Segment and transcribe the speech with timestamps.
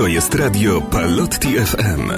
[0.00, 2.10] To jest radio Palotti FM.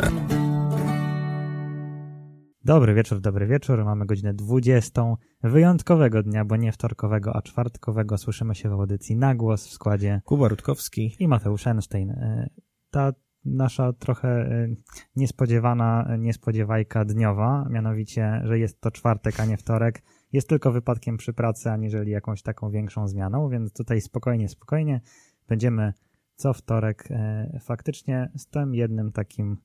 [2.64, 3.84] Dobry wieczór, dobry wieczór.
[3.84, 5.02] Mamy godzinę 20.
[5.42, 8.18] Wyjątkowego dnia, bo nie wtorkowego, a czwartkowego.
[8.18, 11.16] Słyszymy się w audycji na głos w składzie Kuba Rutkowski.
[11.18, 12.10] i Mateusz Einstein.
[12.10, 12.50] E,
[12.90, 13.12] Ta
[13.44, 14.68] nasza trochę e,
[15.16, 20.02] niespodziewana e, niespodziewajka dniowa, mianowicie, że jest to czwartek, a nie wtorek,
[20.32, 25.00] jest tylko wypadkiem przy pracy, aniżeli jakąś taką większą zmianą, więc tutaj spokojnie, spokojnie
[25.48, 25.92] będziemy
[26.36, 29.56] co wtorek e, faktycznie z tym jednym takim,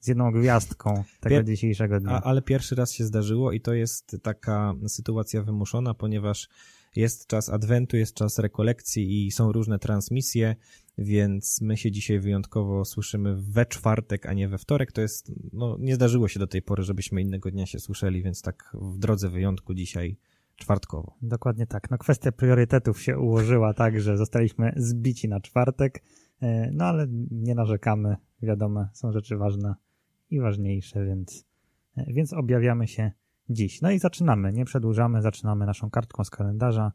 [0.00, 2.10] z jedną gwiazdką tego Pier- dzisiejszego dnia.
[2.10, 6.48] A, ale pierwszy raz się zdarzyło i to jest taka sytuacja wymuszona, ponieważ
[6.96, 10.56] jest czas adwentu, jest czas rekolekcji i są różne transmisje,
[10.98, 14.92] więc my się dzisiaj wyjątkowo słyszymy we czwartek, a nie we wtorek.
[14.92, 18.42] To jest, no nie zdarzyło się do tej pory, żebyśmy innego dnia się słyszeli, więc
[18.42, 20.16] tak w drodze wyjątku dzisiaj
[20.56, 21.14] czwartkowo.
[21.22, 21.90] Dokładnie tak.
[21.90, 26.02] No kwestia priorytetów się ułożyła tak, że zostaliśmy zbici na czwartek,
[26.42, 29.74] e, no ale nie narzekamy, wiadomo, są rzeczy ważne
[30.30, 31.46] i ważniejsze, więc,
[31.96, 33.12] e, więc objawiamy się
[33.48, 33.82] dziś.
[33.82, 36.92] No i zaczynamy, nie przedłużamy, zaczynamy naszą kartką z kalendarza,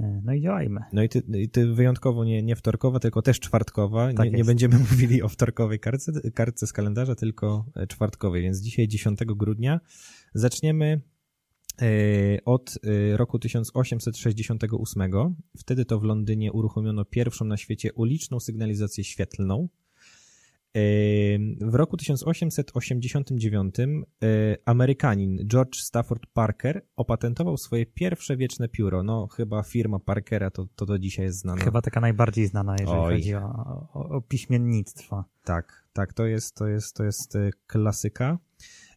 [0.00, 0.80] e, no i działajmy.
[0.92, 4.12] No i ty, i ty wyjątkowo nie, nie wtorkowa, tylko też czwartkowa.
[4.12, 8.42] Tak nie, nie będziemy mówili o wtorkowej kartce, kartce z kalendarza, tylko czwartkowej.
[8.42, 9.80] Więc dzisiaj, 10 grudnia,
[10.34, 11.00] zaczniemy
[12.44, 15.12] od e, roku 1868.
[15.58, 19.68] Wtedy to w Londynie uruchomiono pierwszą na świecie uliczną sygnalizację świetlną.
[20.76, 20.80] E,
[21.60, 23.86] W roku 1889 e,
[24.64, 29.02] Amerykanin George Stafford Parker opatentował swoje pierwsze wieczne pióro.
[29.02, 31.64] No, chyba firma Parkera to, to do dzisiaj jest znana.
[31.64, 33.14] Chyba taka najbardziej znana, jeżeli Oj.
[33.14, 33.40] chodzi o,
[33.94, 35.24] o, o piśmiennictwo.
[35.44, 38.38] Tak, tak, to jest, to jest, to jest e, klasyka.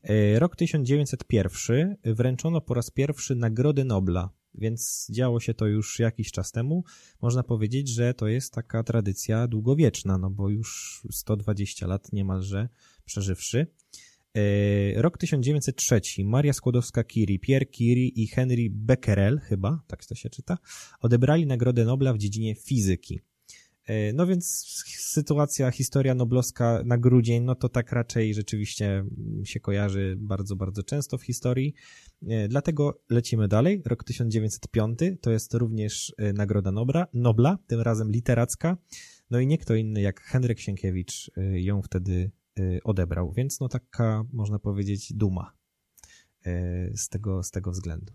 [0.04, 6.32] E, Rok 1901 wręczono po raz pierwszy Nagrodę Nobla, więc działo się to już jakiś
[6.32, 6.84] czas temu.
[7.22, 12.70] Można powiedzieć, że to jest taka tradycja długowieczna, no bo już 120 lat niemalże
[13.06, 13.68] przeżywszy.
[14.34, 16.02] E, Rok 1903.
[16.26, 20.58] Maria Skłodowska-Curie, Pierre Curie i Henry Becquerel, chyba, tak to się czyta,
[21.02, 23.20] odebrali Nagrodę Nobla w dziedzinie fizyki.
[23.86, 24.66] E, No więc
[24.98, 30.84] sytuacja, historia noblowska na grudzień, no to tak raczej rzeczywiście mm, się kojarzy bardzo, bardzo
[30.84, 31.74] często w historii.
[32.28, 33.82] E, Dlatego lecimy dalej.
[33.86, 38.78] Rok 1905 to jest również e, Nagroda Nobla, Nobla, tym razem literacka.
[39.30, 42.32] No i nie kto inny jak Henryk Sienkiewicz ją wtedy
[42.84, 45.54] odebrał, więc no taka można powiedzieć duma
[46.96, 48.14] z tego, z tego względu.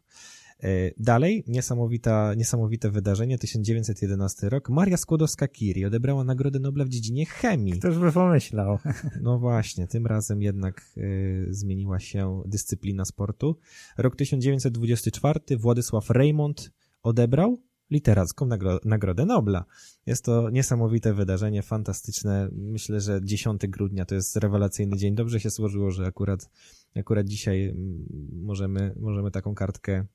[0.62, 4.70] E, Dalej, niesamowita, niesamowite wydarzenie, 1911 rok.
[4.70, 7.72] Maria Skłodowska-Curie odebrała Nagrodę Nobla w dziedzinie chemii.
[7.72, 8.78] Ktoś by pomyślał.
[9.22, 13.56] No właśnie, tym razem jednak y, zmieniła się dyscyplina sportu.
[13.98, 16.70] Rok 1924 Władysław Reymont
[17.02, 19.64] odebrał literacką nagro Nagrodę Nobla.
[20.06, 22.48] Jest to niesamowite wydarzenie, fantastyczne.
[22.52, 25.14] Myślę, że 10 grudnia to jest rewelacyjny dzień.
[25.14, 26.50] Dobrze się złożyło, że akurat,
[26.96, 30.06] akurat dzisiaj mm, możemy, możemy taką kartkę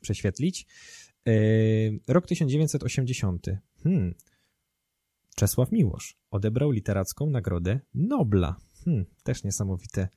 [0.00, 0.66] prześwietlić.
[1.28, 3.46] Y, Rok 1980.
[3.82, 4.14] Hmm.
[5.36, 8.56] Czesław Miłosz odebrał literacką nagrodę Nobla.
[8.84, 10.08] Hmm, też niesamowite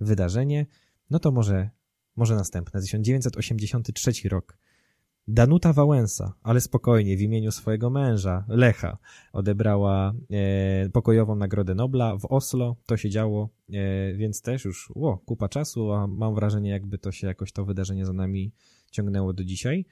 [0.00, 0.66] wydarzenie.
[1.10, 1.70] No to może,
[2.16, 2.80] może następne.
[2.80, 4.58] 1983 rok.
[5.28, 8.98] Danuta Wałęsa, ale spokojnie, w imieniu swojego męża, Lecha,
[9.32, 12.76] odebrała e, pokojową Nagrodę Nobla w Oslo.
[12.86, 17.12] To się działo, e, więc też już ło, kupa czasu, a mam wrażenie, jakby to
[17.12, 18.52] się jakoś to wydarzenie za nami
[18.94, 19.86] ciągnęło do dzisiaj.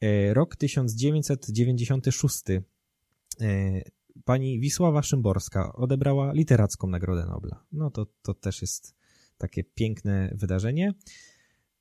[0.00, 2.42] E, rok 1996.
[2.50, 3.82] E,
[4.24, 7.64] pani Wisława Szymborska odebrała literacką Nagrodę Nobla.
[7.72, 8.94] No to, to też jest
[9.38, 10.94] takie piękne wydarzenie.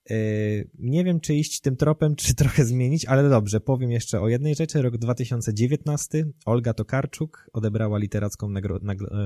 [0.10, 4.30] Yy, Nie wiem, czy iść tym tropem, czy trochę zmienić, ale dobrze, powiem jeszcze o
[4.30, 4.82] jednej rzeczy.
[4.82, 8.80] Rok 2019, Olga Tokarczuk odebrała literacką nagro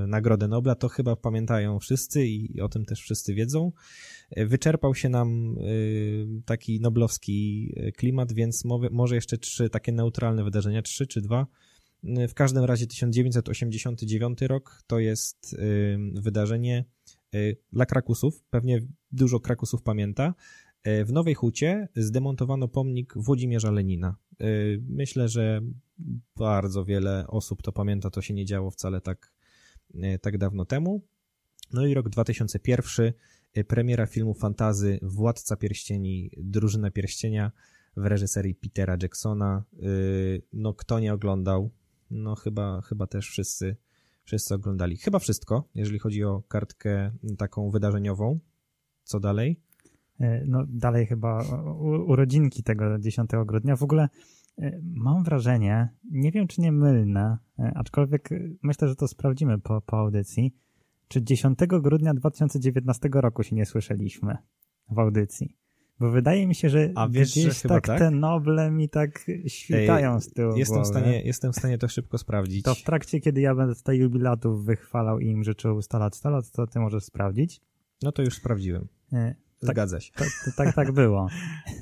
[0.08, 0.76] Nagrodę Nobla.
[0.76, 3.72] To chyba pamiętają wszyscy i o tym też wszyscy wiedzą.
[4.36, 10.82] Yy, Wyczerpał się nam yy, taki noblowski klimat, więc może jeszcze trzy takie neutralne wydarzenia,
[10.82, 11.48] trzy czy dwa.
[12.04, 15.56] W każdym razie 1989 rok to jest
[16.14, 16.86] wydarzenie
[17.74, 18.44] dla Krakusów.
[18.50, 20.34] Pewnie dużo Krakusów pamięta.
[20.84, 24.16] E, W Nowej Hucie zdemontowano pomnik Włodzimierza Lenina.
[24.40, 24.46] E,
[24.90, 25.62] Myślę, że
[26.36, 29.34] bardzo wiele osób to pamięta, to się nie działo wcale tak,
[29.96, 31.02] e, tak dawno temu.
[31.74, 33.14] No i rok 2001,
[33.54, 37.52] e, premiera filmu fantazy Władca Pierścieni, Drużyna Pierścienia
[37.98, 39.64] w reżyserii Petera Jacksona.
[40.54, 41.72] No kto nie oglądał,
[42.12, 43.75] no chyba, chyba też wszyscy,
[44.24, 44.98] wszyscy oglądali.
[44.98, 48.40] Chyba wszystko, jeżeli chodzi o kartkę taką wydarzeniową.
[49.04, 49.62] Co dalej?
[50.19, 51.44] E, No dalej chyba
[52.07, 53.75] urodzinki tego 10 grudnia.
[53.75, 54.10] W ogóle
[54.62, 58.30] E, mam wrażenie, nie wiem czy nie mylne, e, aczkolwiek
[58.62, 60.56] myślę, że to sprawdzimy po, po audycji,
[61.07, 64.38] czy 10 grudnia 2019 roku się nie słyszeliśmy
[64.89, 65.56] w audycji.
[66.00, 68.00] Bo wydaje mi się, że A wiesz, gdzieś że tak, tak?
[68.00, 71.88] te noble mi tak świtają Ej, z tyłu Jestem w, stanie, jestem w stanie to
[71.88, 72.63] szybko sprawdzić.
[72.63, 76.30] To w trakcie, kiedy ja będę tutaj jubilatów wychwalał i im życzył 100 lat, 100
[76.30, 77.62] lat, to ty możesz sprawdzić.
[78.01, 78.88] No to już sprawdziłem.
[79.60, 79.70] Tak.
[79.72, 80.12] Zgadza się.
[80.14, 80.24] To,
[80.58, 81.28] tak, tak było.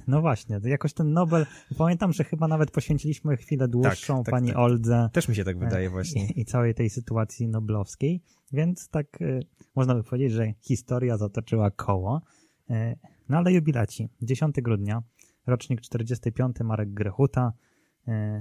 [0.07, 1.45] No właśnie, jakoś ten Nobel,
[1.77, 4.57] pamiętam, że chyba nawet poświęciliśmy chwilę dłuższą tak, pani tak.
[4.57, 6.27] Oldze Też mi się tak wydaje e, właśnie.
[6.27, 9.39] i, i całej tej sytuacji noblowskiej, więc tak e,
[9.75, 12.21] można by powiedzieć, że historia zatoczyła koło.
[12.69, 12.95] E,
[13.29, 15.03] no ale jubilaci, 10 grudnia,
[15.47, 17.53] rocznik 45, Marek Grechuta,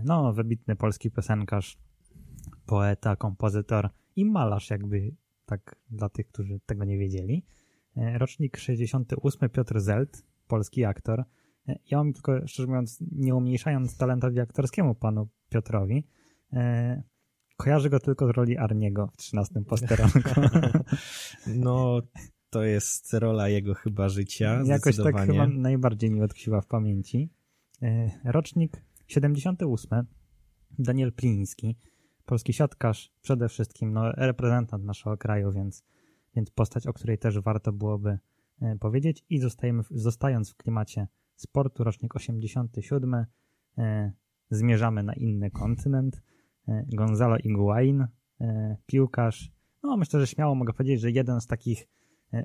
[0.04, 1.78] no wybitny polski piosenkarz,
[2.66, 5.14] poeta, kompozytor i malarz jakby
[5.46, 7.44] tak dla tych, którzy tego nie wiedzieli.
[7.96, 11.24] E, Rocznik 68 Piotr Zelt, polski aktor.
[11.68, 16.06] E, Ja mam tylko, szczerze mówiąc, nie umniejszając talentowi aktorskiemu panu Piotrowi,
[16.52, 17.02] e,
[17.56, 20.40] kojarzę go tylko z roli Arniego w 13 posterunku.
[21.46, 22.02] No,
[22.50, 27.30] to jest rola jego chyba życia, Jakoś tak chyba najbardziej mi utkwiła w pamięci.
[28.24, 30.06] Rocznik 78
[30.78, 31.76] Daniel Pliński,
[32.26, 35.84] polski siatkarz, przede wszystkim no, reprezentant naszego kraju, więc,
[36.36, 38.18] więc postać, o której też warto byłoby
[38.62, 39.24] e, powiedzieć.
[39.30, 41.06] I zostajemy, zostając w klimacie
[41.36, 43.26] sportu, rocznik 87,
[43.78, 44.12] e,
[44.50, 46.22] zmierzamy na inny kontynent.
[46.68, 48.06] E, Gonzalo Higuain,
[48.40, 49.52] e, piłkarz,
[49.82, 51.88] no myślę, że śmiało mogę powiedzieć, że jeden z takich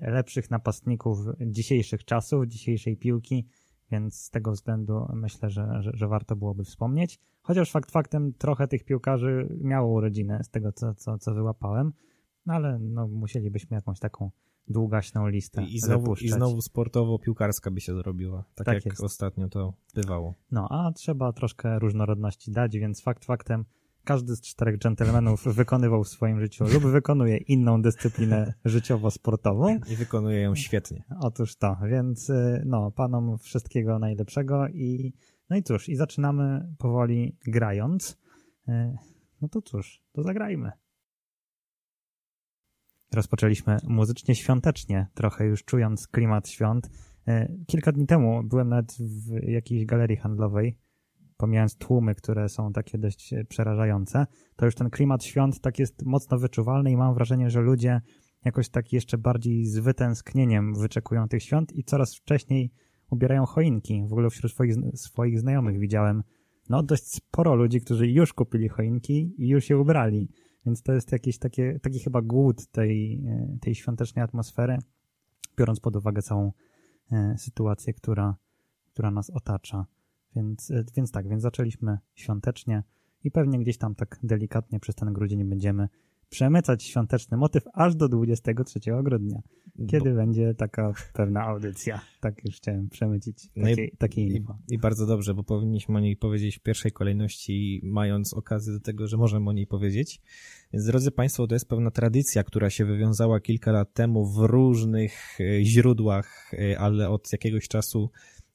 [0.02, 3.48] lepszych napastników dzisiejszych czasów, dzisiejszej piłki,
[3.92, 7.20] więc z tego względu myślę, że, że, że warto byłoby wspomnieć.
[7.42, 11.94] Chociaż fakt faktem trochę tych piłkarzy miało urodzinę z tego, co, co, co wyłapałem,
[12.46, 14.32] no ale no, musielibyśmy jakąś taką
[14.68, 18.44] długaśną listę I znowu, I znowu sportowo-piłkarska by się zrobiła.
[18.56, 19.04] Tak, Tak jak jest.
[19.04, 20.36] ostatnio to bywało.
[20.52, 23.66] No, a trzeba troszkę różnorodności dać, więc fakt faktem
[24.04, 29.80] każdy z czterech dżentelmenów wykonywał w swoim życiu lub wykonuje inną dyscyplinę życiowo-sportową.
[29.92, 31.04] I wykonuje ją świetnie.
[31.20, 35.14] Otóż to, więc y, no, panom wszystkiego najlepszego i
[35.50, 38.18] no i cóż, i zaczynamy powoli grając.
[38.70, 38.98] Y,
[39.42, 40.72] No to cóż, to zagrajmy.
[43.13, 46.90] Rozpoczęliśmy muzycznie świątecznie, trochę już czując klimat świąt.
[47.28, 50.78] Y, Kilka dni temu byłem nawet w jakiejś galerii handlowej,
[51.38, 56.06] pomijając tłumy, które są takie dość e, przerażające, to już ten klimat świąt tak jest
[56.06, 58.02] mocno wyczuwalny i mam wrażenie, że ludzie
[58.46, 62.72] jakoś tak jeszcze bardziej z wytęsknieniem wyczekują tych świąt i coraz wcześniej
[63.10, 64.04] ubierają choinki.
[64.07, 66.24] W ogóle wśród swoich, swoich znajomych widziałem
[66.69, 70.30] no dość sporo ludzi, którzy już kupili choinki i już je ubrali.
[70.66, 74.78] Więc to jest jakiś takie, taki chyba głód tej, e, tej świątecznej atmosfery,
[75.58, 76.52] biorąc pod uwagę całą
[77.12, 78.36] e, sytuację, która,
[78.94, 79.86] która nas otacza.
[80.36, 82.84] Więc, e, więc tak, więc zaczęliśmy świątecznie
[83.24, 85.90] i pewnie gdzieś tam tak delikatnie przez ten grudzień będziemy
[86.31, 89.39] przemycać świąteczny motyw aż do 23 grudnia,
[89.89, 92.01] kiedy będzie taka pewna audycja.
[92.19, 94.57] Tak już chciałem przemycić No i- takie, takie I, info.
[94.72, 99.07] I bardzo dobrze, bo powinniśmy o niej powiedzieć w pierwszej kolejności, mając okazję do tego,
[99.07, 100.22] że możemy o niej powiedzieć.
[100.74, 105.38] Więc drodzy Państwo, to jest pewna tradycja, która się wywiązała kilka lat temu w różnych
[105.42, 108.09] e, źródłach, e, ale od jakiegoś czasu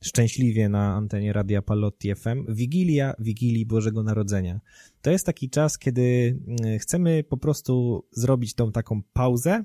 [0.07, 2.55] szczęśliwie na antenie Radia Palotti FM.
[2.55, 4.61] Wigilia Wigilii Bożego Narodzenia.
[5.03, 9.65] To jest taki czas, kiedy mm, chcemy po prostu zrobić tą taką pauzę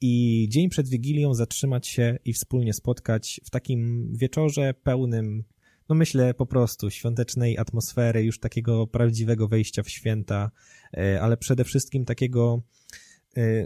[0.00, 5.44] i dzień przed Wigilią zatrzymać się i wspólnie spotkać w takim wieczorze pełnym,
[5.88, 10.50] no myślę po prostu świątecznej atmosfery, już takiego prawdziwego wejścia w święta,
[10.96, 12.62] e, ale przede wszystkim takiego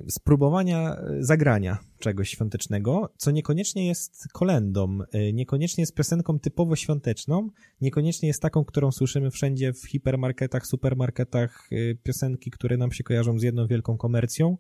[0.09, 7.51] spróbowania e, zagrania czegoś świątecznego, co niekoniecznie jest kolendą, e, niekoniecznie jest piosenką typowo świąteczną,
[7.81, 11.69] niekoniecznie jest taką, którą słyszymy wszędzie w hipermarketach, supermarketach,
[12.03, 14.57] piosenki, które nam się kojarzą z jedną wielką komercją.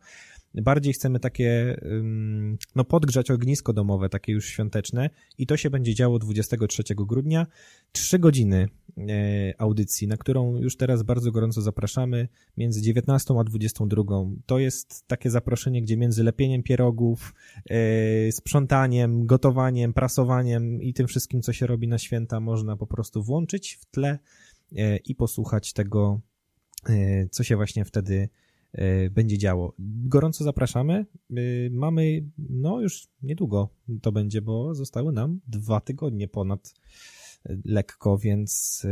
[0.62, 1.80] Bardziej chcemy takie,
[2.76, 7.46] no podgrzać ognisko domowe, takie już świąteczne i to się będzie działo 23 grudnia.
[7.92, 14.02] Trzy godziny e, audycji, na którą już teraz bardzo gorąco zapraszamy, między 19 a 22.
[14.46, 17.34] To jest takie zaproszenie, gdzie między lepieniem pierogów,
[17.70, 23.22] e, sprzątaniem, gotowaniem, prasowaniem i tym wszystkim, co się robi na święta, można po prostu
[23.22, 24.18] włączyć w tle
[24.76, 26.20] e, i posłuchać tego,
[27.30, 28.28] co się właśnie wtedy
[29.10, 29.74] będzie działo.
[29.78, 31.06] Gorąco zapraszamy.
[31.30, 31.34] E,
[31.70, 33.68] Mamy, no już niedługo
[34.02, 36.74] to będzie, bo zostały nam dwa tygodnie ponad
[37.46, 38.82] e, lekko, więc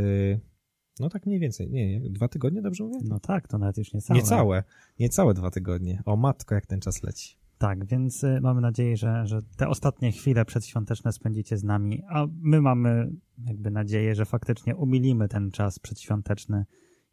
[0.99, 1.69] no tak mniej więcej.
[1.71, 2.99] Nie, dwa tygodnie, dobrze mówię?
[3.03, 4.19] No tak, to nawet już nie całe.
[4.19, 4.63] Niecałe,
[4.99, 6.01] niecałe dwa tygodnie.
[6.05, 7.37] O matko, jak ten czas leci.
[7.57, 12.27] Tak, więc y, mamy nadzieję, że, że te ostatnie chwile przedświąteczne spędzicie z nami, a
[12.41, 13.11] my mamy
[13.45, 16.65] jakby nadzieję, że faktycznie umilimy ten czas przedświąteczny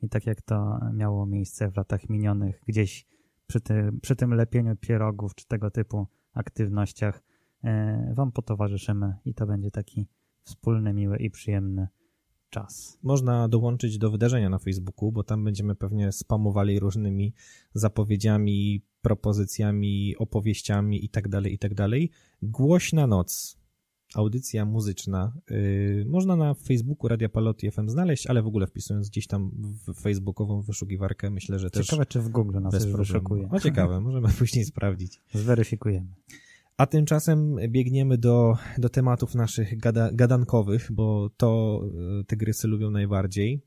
[0.03, 3.07] i tak jak to miało miejsce w latach minionych, gdzieś
[3.47, 7.23] przy tym, przy tym lepieniu pierogów czy tego typu aktywnościach
[7.65, 10.09] e, wam potowarzyszymy i to będzie taki
[10.45, 11.89] wspólny, miły i przyjemny
[12.51, 12.99] czas.
[13.03, 17.35] Można dołączyć do wydarzenia na Facebooku, bo tam będziemy pewnie spamowali różnymi
[17.75, 21.73] zapowiedziami, propozycjami, opowieściami i tak dalej, i tak.
[22.43, 23.62] Głośna noc.
[24.15, 25.33] Audycja muzyczna.
[25.51, 29.51] Yy, można na Facebooku Radia Palotti FM znaleźć, ale w ogóle wpisując gdzieś tam
[29.87, 32.97] w facebookową wyszukiwarkę, myślę, że też Ciekawe, czy w Google nas problemu.
[32.97, 33.49] wyszukuje.
[33.51, 35.21] O ciekawe, możemy później sprawdzić.
[35.35, 36.09] Zweryfikujemy.
[36.77, 41.81] A tymczasem biegniemy do, do tematów naszych gada, gadankowych, bo to
[42.21, 43.61] y, tygrysy lubią najbardziej.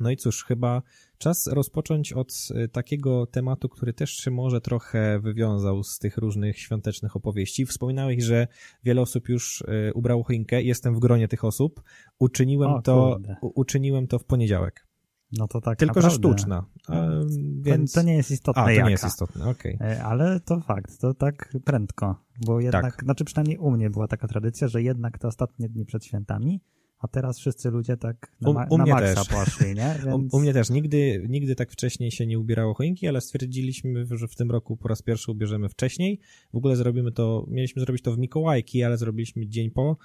[0.00, 0.82] No i cóż, chyba
[1.18, 2.32] czas rozpocząć od
[2.64, 7.66] y, takiego tematu, który też się może trochę wywiązał z tych różnych świątecznych opowieści.
[7.66, 8.46] Wspominałeś, że
[8.84, 10.62] wiele osób już y, ubrało choinkę.
[10.62, 11.82] Jestem w gronie tych osób.
[12.18, 13.36] Uczyniłem, O, to, kurde.
[13.42, 14.88] uczyniłem to w poniedziałek.
[15.32, 16.28] No to tak Tylko, że naprawdę.
[16.38, 16.66] sztuczna.
[16.88, 17.26] A, To,
[17.60, 17.92] więc...
[17.92, 18.84] to nie jest istotne A, to jaka.
[18.84, 19.78] nie jest istotne, okej.
[19.80, 23.04] E, Ale to fakt, to tak prędko, bo jednak, Tak.
[23.04, 26.60] znaczy przynajmniej u mnie była taka tradycja, że jednak te ostatnie dni przed świętami,
[26.98, 29.28] a teraz wszyscy ludzie tak na, U- ma- u na mnie maksa też.
[29.28, 29.94] poszli, nie?
[30.06, 30.34] Więc...
[30.34, 34.28] U, u mnie też nigdy, nigdy tak wcześniej się nie ubierało choinki, ale stwierdziliśmy, że
[34.28, 36.20] w tym roku po raz pierwszy ubierzemy wcześniej.
[36.52, 39.96] W ogóle zrobimy to, mieliśmy zrobić to w Mikołajki, ale zrobiliśmy dzień po,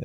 [0.00, 0.04] e,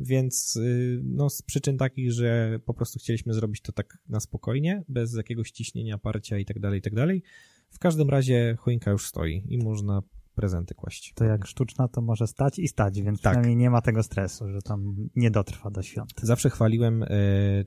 [0.00, 0.60] więc e,
[1.04, 5.50] no, z przyczyn takich, że po prostu chcieliśmy zrobić to tak na spokojnie, bez jakiegoś
[5.50, 7.22] ciśnienia, parcia i tak dalej, i tak dalej.
[7.70, 10.02] W każdym razie choinka już stoi i można
[10.36, 11.12] prezenty kłaść.
[11.14, 13.32] To jak sztuczna, to może stać i stać, więc Tak.
[13.32, 16.10] przynajmniej nie ma tego stresu, że tam nie dotrwa do świąt.
[16.22, 17.08] Zawsze chwaliłem e,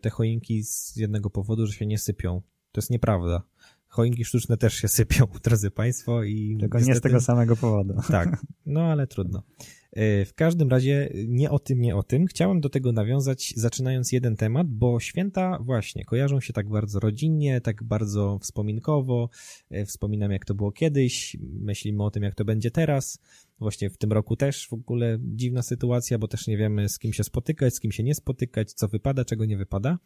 [0.01, 2.41] te choinki z jednego powodu, że się nie sypią.
[2.71, 3.41] To jest nieprawda.
[3.87, 6.23] Choinki sztuczne też się sypią, drodzy Państwo.
[6.23, 7.93] I Tylko nie z niestety- tego samego powodu.
[8.07, 9.43] Tak, no ale trudno.
[9.93, 12.25] E, W każdym razie nie o tym, nie o tym.
[12.25, 17.61] Chciałem do tego nawiązać, zaczynając jeden temat, bo święta właśnie kojarzą się tak bardzo rodzinnie,
[17.61, 19.29] tak bardzo wspominkowo.
[19.69, 23.19] E, Wspominam, jak to było kiedyś, myślimy o tym, jak to będzie teraz.
[23.59, 27.13] Właśnie w tym roku też w ogóle dziwna sytuacja, bo też nie wiemy, z kim
[27.13, 29.99] się spotykać, z kim się nie spotykać, co wypada, czego nie wypada.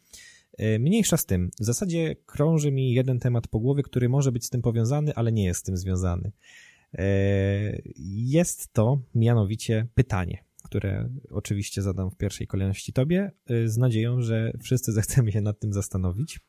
[0.58, 1.50] E, Mniejsza z tym.
[1.60, 5.32] W zasadzie krąży mi jeden temat po głowie, który może być z tym powiązany, ale
[5.32, 6.32] nie jest z tym związany.
[6.94, 7.82] E,
[8.26, 14.52] Jest to mianowicie pytanie, które oczywiście zadam w pierwszej kolejności Tobie, e, z nadzieją, że
[14.62, 16.40] wszyscy zechcemy się nad tym zastanowić.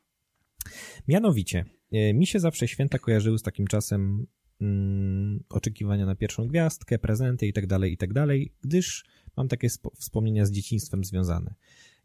[1.07, 4.27] Mianowicie, e, mi się zawsze święta kojarzyły z takim czasem
[4.61, 8.27] mm, oczekiwania na pierwszą gwiazdkę, prezenty itd., itd.,
[8.61, 9.05] gdyż
[9.37, 11.55] mam takie spo- wspomnienia z dzieciństwem związane.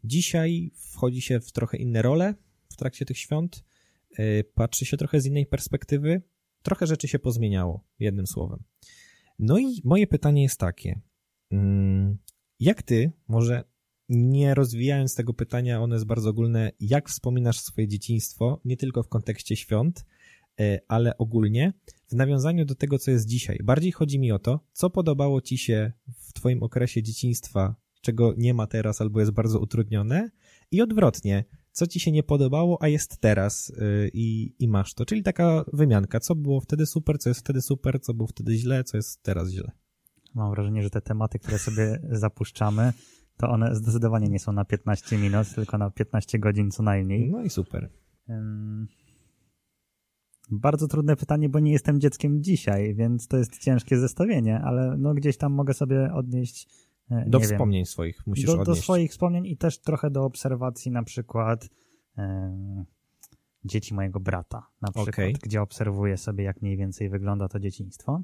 [0.03, 2.35] Dzisiaj wchodzi się w trochę inne role
[2.69, 3.63] w trakcie tych świąt,
[4.53, 6.21] patrzy się trochę z innej perspektywy,
[6.63, 8.63] trochę rzeczy się pozmieniało, jednym słowem.
[9.39, 11.01] No i moje pytanie jest takie.
[11.51, 12.17] mm,
[12.59, 13.63] Jak ty, może
[14.09, 19.07] nie rozwijając tego pytania, ono jest bardzo ogólne, jak wspominasz swoje dzieciństwo, nie tylko w
[19.09, 20.05] kontekście świąt,
[20.59, 21.73] e, ale ogólnie,
[22.07, 23.59] w nawiązaniu do tego, co jest dzisiaj.
[23.63, 28.53] Bardziej chodzi mi o to, co podobało ci się w twoim okresie dzieciństwa, czego nie
[28.53, 30.29] ma teraz albo jest bardzo utrudnione
[30.71, 35.05] i odwrotnie, co ci się nie podobało, a jest teraz y, i, i masz to.
[35.05, 38.83] Czyli taka wymianka, co było wtedy super, co jest wtedy super, co było wtedy źle,
[38.83, 39.71] co jest teraz źle.
[40.35, 42.93] Mam wrażenie, że te tematy, które sobie zapuszczamy,
[43.37, 47.29] to one zdecydowanie nie są na 15 minut, tylko na 15 godzin co najmniej.
[47.29, 47.89] No i super.
[48.29, 48.87] Ym,
[50.51, 55.13] Bardzo trudne pytanie, bo nie jestem dzieckiem dzisiaj, więc to jest ciężkie zestawienie, ale no
[55.13, 56.67] gdzieś tam mogę sobie odnieść
[57.11, 58.81] Do nie wiem, wspomnień swoich musisz do, do odnieść.
[58.83, 61.69] swoich wspomnień i też trochę do obserwacji na przykład
[62.17, 62.85] em,
[63.65, 65.33] dzieci mojego brata, na przykład, Okej.
[65.43, 68.21] gdzie obserwuję sobie, jak mniej więcej wygląda to dzieciństwo.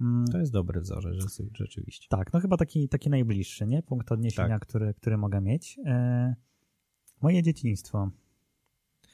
[0.00, 2.06] Mm, To jest dobry wzorzec, rzeczywiście.
[2.10, 3.82] tak, no chyba taki, taki najbliższy, nie?
[3.82, 4.68] Punkt odniesienia, Tak.
[4.68, 5.78] który, który mogę mieć.
[5.86, 6.34] E,
[7.22, 8.10] moje dzieciństwo.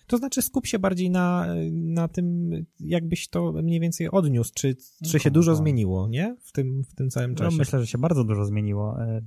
[0.06, 4.76] To znaczy skup się bardziej na, na tym, jakbyś to mniej więcej odniósł, czy,
[5.10, 5.58] czy się No, dużo tak.
[5.58, 6.36] zmieniło, nie?
[6.40, 7.56] W tym, w tym całym No, czasie.
[7.56, 9.02] myślę, że się bardzo dużo zmieniło.
[9.02, 9.20] E,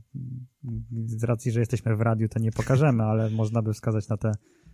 [1.05, 4.31] Z racji, że jesteśmy w radiu, to nie pokażemy, ale można by wskazać na te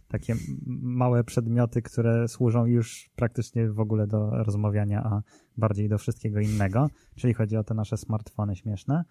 [0.08, 0.36] takie
[0.82, 5.22] małe przedmioty, które służą już praktycznie w ogóle do rozmawiania, a
[5.58, 6.90] bardziej do wszystkiego innego.
[7.16, 9.04] Czyli chodzi o te nasze smartfony śmieszne.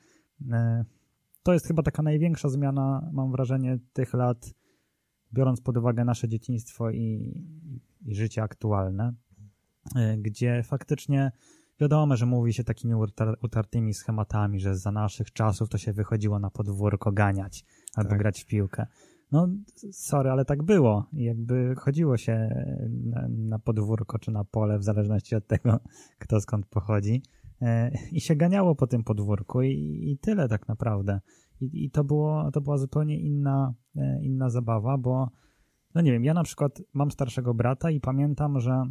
[0.53, 0.85] E,
[1.43, 4.55] To jest chyba taka największa zmiana, mam wrażenie, tych lat,
[5.35, 7.35] biorąc pod uwagę nasze dzieciństwo i,
[8.07, 9.13] i życie aktualne,
[9.97, 11.33] e, gdzie faktycznie
[11.81, 16.39] wiadomo, że mówi się takimi utar- utartymi schematami, że za naszych czasów to się wychodziło
[16.39, 18.19] na podwórko ganiać albo Tak.
[18.19, 18.87] grać w piłkę.
[19.33, 19.49] no
[19.93, 21.07] sorry, ale tak było.
[21.13, 22.49] Jakby chodziło się
[23.05, 25.81] na, na podwórko czy na pole, w zależności od tego,
[26.23, 27.23] kto skąd pochodzi.
[27.63, 31.21] E, I się ganiało po tym podwórku i, i tyle tak naprawdę.
[31.63, 35.31] I, i to, było, to była zupełnie inna, e, inna zabawa, bo
[35.95, 38.83] no nie wiem, ja na przykład mam starszego brata i pamiętam, że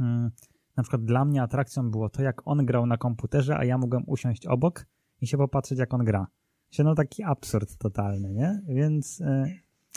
[0.00, 0.30] mm,
[0.76, 4.02] na przykład dla mnie atrakcją było to, jak on grał na komputerze, a ja mogłem
[4.06, 4.86] usiąść obok
[5.20, 6.26] i się popatrzeć, jak on gra.
[6.70, 8.62] Się no taki absurd totalny, nie?
[8.68, 9.46] Więc e,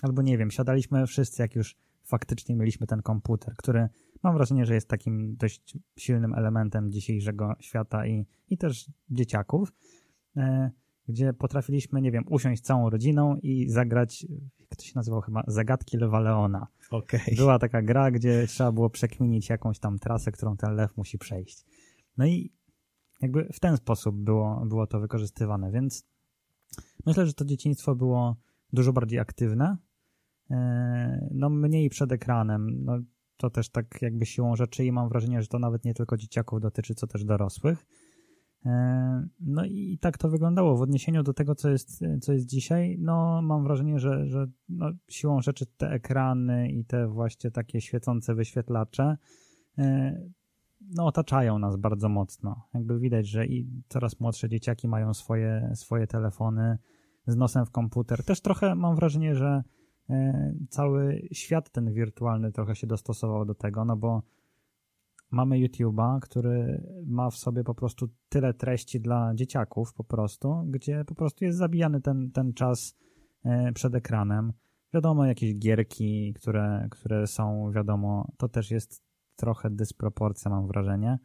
[0.04, 3.90] albo nie wiem, siadaliśmy wszyscy, jak już faktycznie mieliśmy ten komputer, który
[4.24, 9.74] mam wrażenie, że jest takim dość silnym elementem dzisiejszego świata i, i też dzieciaków,
[10.38, 10.72] e,
[11.10, 14.26] gdzie potrafiliśmy, nie wiem, usiąść całą rodziną i zagrać,
[14.60, 16.68] jak to się nazywało chyba, Zagadki Lewa Leona.
[16.92, 17.22] Okay.
[17.38, 21.66] Była taka gra, gdzie trzeba było przekminić jakąś tam trasę, którą ten lew musi przejść.
[22.18, 22.52] No i
[23.22, 26.04] jakby w ten sposób było, było to wykorzystywane, więc
[27.06, 28.36] myślę, że to dzieciństwo było
[28.74, 29.78] dużo bardziej aktywne,
[30.52, 33.00] e, no mniej przed ekranem, no
[33.38, 36.62] to też tak jakby siłą rzeczy i mam wrażenie, że to nawet nie tylko dzieciaków
[36.62, 37.86] dotyczy, co też dorosłych.
[38.66, 40.78] E, no i tak to wyglądało.
[40.78, 44.92] W odniesieniu do tego, co jest, co jest dzisiaj, no mam wrażenie, że, że no,
[45.08, 49.18] siłą rzeczy te ekrany i te właśnie takie świecące wyświetlacze
[49.78, 50.16] e,
[50.82, 52.68] no, otaczają nas bardzo mocno.
[52.74, 56.78] Jakby widać, że i coraz młodsze dzieciaki mają swoje, swoje telefony
[57.28, 58.24] z nosem w komputer.
[58.24, 59.64] Też trochę mam wrażenie, że
[60.10, 64.24] e, cały świat ten wirtualny trochę się dostosował do tego, no bo
[65.32, 71.06] mamy YouTube'a, który ma w sobie po prostu tyle treści dla dzieciaków po prostu, gdzie
[71.06, 72.98] po prostu jest zabijany ten, ten czas
[73.44, 74.54] e, przed ekranem.
[74.94, 79.04] Wiadomo, jakieś gierki, które, które są, wiadomo, to też jest
[79.36, 81.20] trochę dysproporcja, mam wrażenie.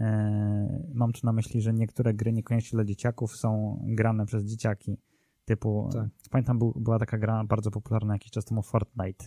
[0.00, 4.98] E, mam tu na myśli, że niektóre gry niekoniecznie dla dzieciaków są grane przez dzieciaki.
[5.44, 6.08] Typu, tak.
[6.30, 9.24] pamiętam, był, była taka gra bardzo popularna jakiś czas temu Fortnite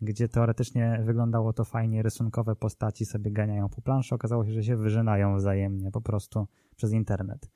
[0.00, 4.76] gdzie teoretycznie wyglądało to fajnie, rysunkowe postaci sobie ganiają po planszy, okazało się, że się
[4.76, 7.50] wyżynają wzajemnie po prostu przez internet.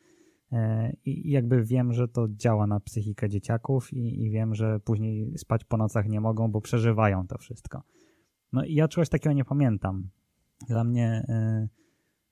[0.52, 5.38] E, I jakby wiem, że to działa na psychikę dzieciaków i, i wiem, że później
[5.38, 7.82] spać po nocach nie mogą, bo przeżywają to wszystko.
[8.52, 10.10] No i ja czegoś takiego nie pamiętam.
[10.68, 11.68] Dla mnie e,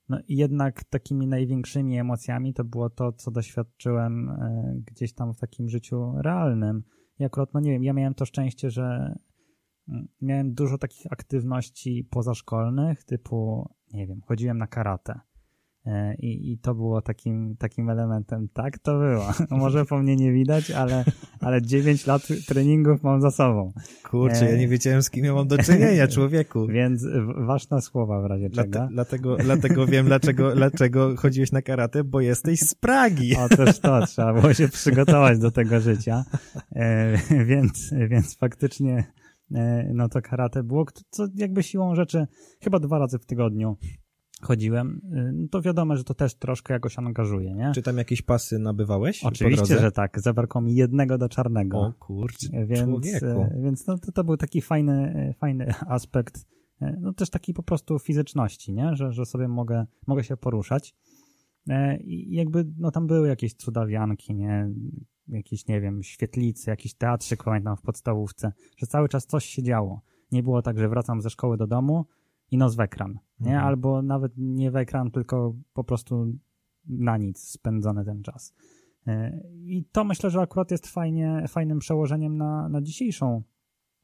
[0.09, 5.69] no jednak takimi największymi emocjami to było to, co doświadczyłem e, gdzieś tam w takim
[5.69, 6.83] życiu realnym.
[7.19, 9.15] I no nie wiem, ja miałem to szczęście, że
[10.21, 15.21] miałem dużo takich aktywności pozaszkolnych, typu, nie wiem, chodziłem na karate.
[15.89, 18.49] E, I, I to było takim, takim elementem.
[18.53, 19.33] Tak, to było.
[19.61, 21.05] Może po mnie nie widać, ale,
[21.41, 23.73] ale 9 lat treningów mam za sobą.
[24.11, 26.67] Kurczę, ja nie wiedziałem, z kim ja mam do czynienia, człowieku.
[26.67, 27.07] Więc
[27.47, 28.71] ważne słowa w razie czego.
[28.71, 33.37] Dlate, dlatego, dlatego wiem, dlaczego, dlaczego chodziłeś na karate, bo jesteś z Pragi.
[33.37, 36.25] O, też to, trzeba było się przygotować do tego życia.
[36.73, 39.05] E, więc, więc faktycznie
[39.55, 42.27] E, no to karate było, co jakby siłą rzeczy
[42.61, 43.77] chyba dwa razy w tygodniu
[44.43, 47.73] chodziłem, e, no to wiadomo, że to też troszkę jakoś angażuje, nie?
[47.75, 49.25] Czy tam jakieś pasy nabywałeś?
[49.25, 50.21] Oczywiście, że tak.
[50.21, 51.79] Zabrakło mi jednego do czarnego.
[51.79, 53.27] O kurczę, więc, człowieku.
[53.27, 56.47] E, więc no, to, to był taki fajny, fajny aspekt,
[57.01, 58.97] no też taki po prostu fizyczności, nie?
[58.97, 60.95] Że, że sobie mogę, mogę się poruszać.
[62.01, 64.71] I jakby, no tam były jakieś cudawianki, nie?
[65.29, 70.01] Jakieś, nie wiem, świetlicy, jakiś teatrzyk, pamiętam, w podstawówce, że cały czas coś się działo.
[70.33, 72.07] Nie było tak, że wracam ze szkoły do domu
[72.51, 73.51] i nos w ekran, nie?
[73.51, 73.67] Mhm.
[73.67, 76.33] Albo nawet nie w ekran, tylko po prostu
[76.89, 78.55] na nic spędzony ten czas.
[79.07, 83.43] E, I to myślę, że akurat jest fajnie, fajnym przełożeniem na, na dzisiejszą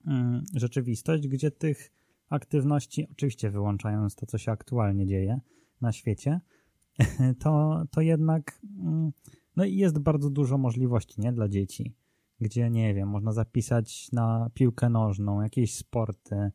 [0.07, 1.93] mm, rzeczywistość, gdzie tych
[2.29, 5.41] aktywności, oczywiście wyłączając to, co się aktualnie dzieje
[5.81, 6.41] na świecie,
[7.43, 9.13] to, to jednak mm,
[9.57, 11.95] no i jest bardzo dużo możliwości, nie, dla dzieci,
[12.41, 16.51] gdzie, nie wiem, można zapisać na piłkę nożną, jakieś sporty,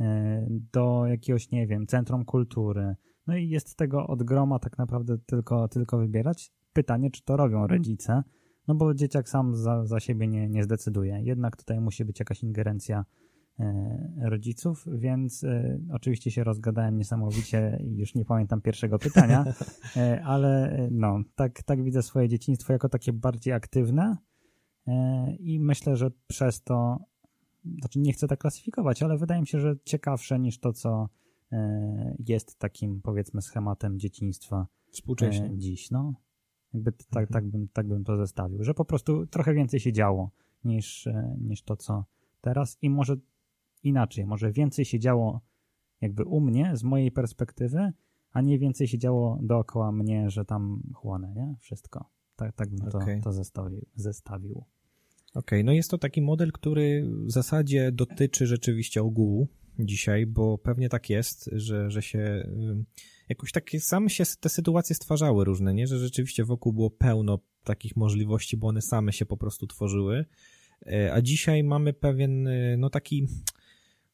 [0.00, 2.96] e, do jakiegoś, nie wiem, centrum kultury.
[3.26, 6.52] No i jest tego od groma tak naprawdę tylko, tylko wybierać.
[6.72, 8.22] Pytanie, czy to robią rodzice,
[8.68, 11.20] no bo dzieciak sam za, za siebie nie, nie zdecyduje.
[11.22, 13.04] Jednak tutaj musi być jakaś ingerencja
[14.20, 19.44] rodziców, więc e, oczywiście się rozgadałem niesamowicie i już nie pamiętam pierwszego pytania,
[19.96, 24.16] e, ale no, tak, tak widzę swoje dzieciństwo jako takie bardziej aktywne
[25.38, 26.98] i myślę, że przez to,
[27.78, 31.08] znaczy nie chcę tak klasyfikować, ale wydaje mi się, że ciekawsze niż to, co
[32.26, 35.58] jest takim powiedzmy schematem dzieciństwa Współcześnie.
[35.58, 36.14] dziś, no.
[36.74, 37.26] Jakby tak, mhm.
[37.28, 40.30] tak, bym, tak bym to zestawił, że po prostu trochę więcej się działo
[40.64, 41.08] niż,
[41.40, 42.04] niż to, co
[42.40, 43.16] teraz i może
[43.84, 44.26] inaczej.
[44.26, 45.40] Może więcej się działo
[46.00, 47.92] jakby u mnie, z mojej perspektywy,
[48.32, 51.56] a nie więcej się działo dookoła mnie, że tam chłonę, nie?
[51.60, 52.10] Wszystko.
[52.36, 53.20] Tak, tak bym to, okay.
[53.24, 54.64] to zestawił, zestawił.
[55.34, 60.88] okay, no jest to taki model, który w zasadzie dotyczy rzeczywiście ogółu dzisiaj, bo pewnie
[60.88, 62.48] tak jest, że, że się
[63.28, 65.86] jakoś takie same się te sytuacje stwarzały różne, nie?
[65.86, 70.24] Że rzeczywiście wokół było pełno takich możliwości, bo one same się po prostu tworzyły.
[70.86, 73.26] E, a dzisiaj mamy pewien, y, no taki,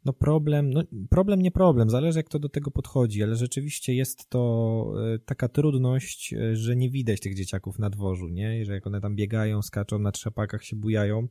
[0.05, 4.31] no problem, no problem nie problem, zależy jak to do tego podchodzi, ale rzeczywiście jest
[4.31, 8.65] to y, taka trudność, że nie widać tych dzieciaków na dworzu, nie?
[8.65, 11.29] Że jak one tam biegają, skaczą na trzepakach, się bujają.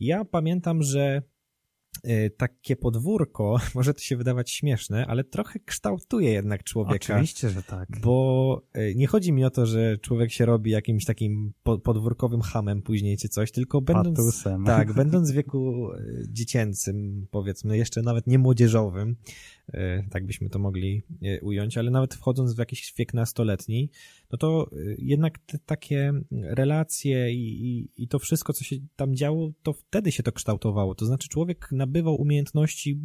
[0.00, 1.22] Ja pamiętam, że
[2.36, 7.14] takie podwórko, może to się wydawać śmieszne, ale trochę kształtuje jednak człowieka.
[7.14, 7.88] Oczywiście, że tak.
[8.00, 11.52] Bo y, nie chodzi mi o to, że człowiek się robi jakimś takim
[11.82, 14.64] podwórkowym hamem później czy coś, tylko będąc, Patusem.
[14.64, 19.16] tak, będąc w wieku y, dziecięcym, powiedzmy, jeszcze nawet nie młodzieżowym,
[20.10, 21.02] tak byśmy to mogli
[21.42, 23.90] ująć, ale nawet wchodząc w jakiś wiek nastoletni,
[24.32, 29.52] no to jednak te takie relacje i, i, i to wszystko, co się tam działo,
[29.62, 30.94] to wtedy się to kształtowało.
[30.94, 33.00] To znaczy człowiek nabywał umiejętności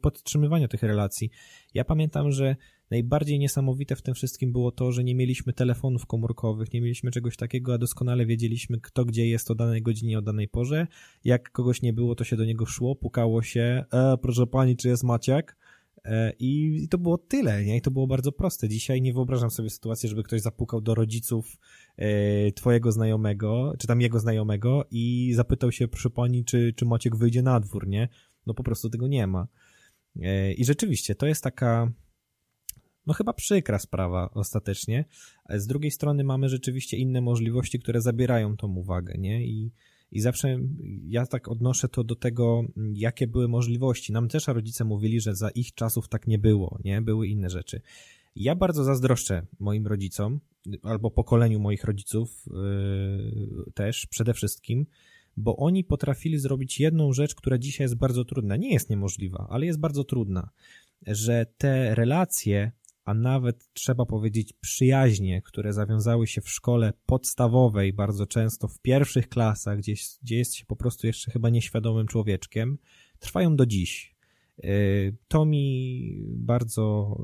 [0.00, 1.30] podtrzymywania tych relacji.
[1.74, 2.56] Ja pamiętam, że
[2.90, 7.36] najbardziej niesamowite w tym wszystkim było to, że nie mieliśmy telefonów komórkowych, nie mieliśmy czegoś
[7.36, 10.86] takiego, a doskonale wiedzieliśmy, kto gdzie jest o danej godzinie, o danej porze.
[11.24, 14.88] Jak kogoś nie było, to się do niego szło, pukało się, e, proszę pani, czy
[14.88, 15.56] jest Maciek?
[16.04, 17.76] E, I to było tyle, nie?
[17.76, 18.68] I to było bardzo proste.
[18.68, 21.56] Dzisiaj nie wyobrażam sobie sytuacji, żeby ktoś zapukał do rodziców
[21.96, 27.16] e, twojego znajomego, czy tam jego znajomego i zapytał się, proszę pani, czy, czy Maciek
[27.16, 28.08] wyjdzie na dwór, nie?
[28.46, 29.48] No po prostu tego nie ma.
[30.22, 31.92] E, I rzeczywiście, to jest taka,
[33.06, 35.04] no chyba przykra sprawa ostatecznie.
[35.50, 39.46] Z drugiej strony mamy rzeczywiście inne możliwości, które zabierają tą uwagę, nie?
[39.46, 39.72] I
[40.12, 40.58] i zawsze
[41.06, 44.12] ja tak odnoszę to do tego, jakie były możliwości.
[44.12, 47.02] Nam też rodzice mówili, że za ich czasów tak nie było, nie?
[47.02, 47.80] Były inne rzeczy.
[48.36, 50.40] Ja bardzo zazdroszczę moim rodzicom,
[50.82, 54.86] albo pokoleniu moich rodziców yy, też przede wszystkim,
[55.36, 58.56] bo oni potrafili zrobić jedną rzecz, która dzisiaj jest bardzo trudna.
[58.56, 60.50] Nie jest niemożliwa, ale jest bardzo trudna.
[61.06, 62.72] Że te relacje
[63.08, 69.28] a nawet trzeba powiedzieć przyjaźnie, które zawiązały się w szkole podstawowej, bardzo często w pierwszych
[69.28, 72.78] klasach, gdzie, gdzie jest się po prostu jeszcze chyba nieświadomym człowieczkiem,
[73.18, 74.17] trwają do dziś.
[74.64, 77.16] Y, to mi bardzo,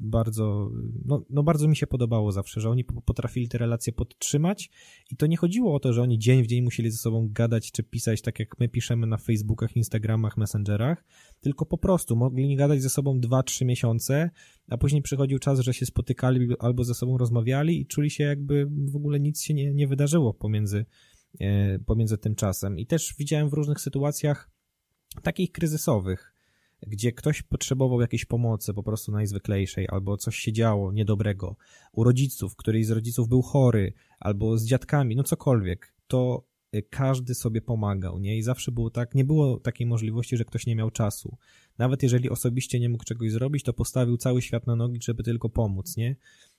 [0.00, 0.70] bardzo,
[1.04, 4.70] no, no bardzo mi się podobało zawsze, że oni potrafili te relacje podtrzymać
[5.10, 7.72] i to nie chodziło o to, że oni dzień w dzień musieli ze sobą gadać
[7.72, 11.04] czy pisać tak jak my piszemy na Facebookach, Instagramach, Messengerach,
[11.40, 14.30] tylko po prostu mogli gadać ze sobą 2-3 miesiące,
[14.68, 18.66] a później przychodził czas, że się spotykali albo ze sobą rozmawiali i czuli się jakby
[18.66, 20.86] w ogóle nic się nie, nie wydarzyło pomiędzy,
[21.40, 22.78] e, pomiędzy tym czasem.
[22.78, 24.50] I też widziałem w różnych sytuacjach
[25.22, 26.39] takich kryzysowych,
[26.86, 31.56] gdzie ktoś potrzebował jakiejś pomocy po prostu najzwyklejszej, albo coś się działo niedobrego,
[31.92, 37.34] u rodziców, któryś z rodziców był chory, albo z dziadkami, no cokolwiek, to y, każdy
[37.34, 38.38] sobie pomagał, nie?
[38.38, 41.36] I zawsze było tak, nie było takiej możliwości, że ktoś nie miał czasu.
[41.78, 45.48] Nawet jeżeli osobiście nie mógł czegoś zrobić, to postawił cały świat na nogi, żeby tylko
[45.48, 46.16] pomóc, nie?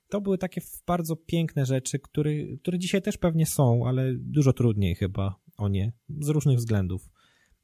[0.10, 2.32] To były takie bardzo piękne rzeczy, które,
[2.62, 7.10] które dzisiaj też pewnie są, ale dużo trudniej chyba o nie, z różnych względów.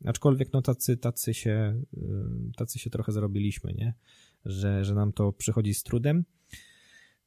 [0.05, 2.01] Aczkolwiek no tacy, tacy się, y,
[2.57, 3.93] tacy się trochę zrobiliśmy, nie?
[4.45, 6.25] Że, że nam to przychodzi z trudem.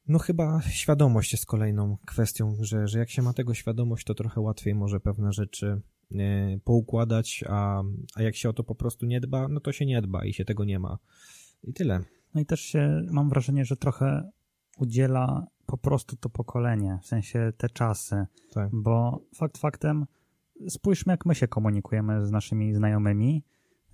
[0.07, 4.41] No chyba świadomość jest kolejną kwestią, że, że jak się ma tego świadomość, to trochę
[4.41, 5.81] łatwiej może pewne rzeczy
[6.11, 7.83] y, poukładać, a,
[8.15, 10.33] a jak się o to po prostu nie dba, no to się nie dba i
[10.33, 10.97] się tego nie ma.
[11.63, 12.03] I tyle.
[12.33, 14.29] No i też się, mam wrażenie, że trochę
[14.77, 18.69] udziela po prostu to pokolenie, w sensie te czasy, tak.
[18.73, 20.05] bo fakt faktem
[20.69, 23.45] spójrzmy, jak my się komunikujemy z naszymi znajomymi.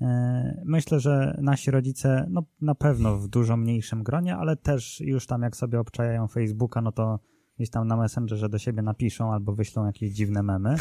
[0.01, 5.27] E, myślę, że nasi rodzice, no na pewno w dużo mniejszym gronie, ale też już
[5.27, 7.19] tam jak sobie obczajają Facebooka, no to
[7.55, 10.75] gdzieś tam na Messengerze do siebie napiszą albo wyślą jakieś dziwne memy.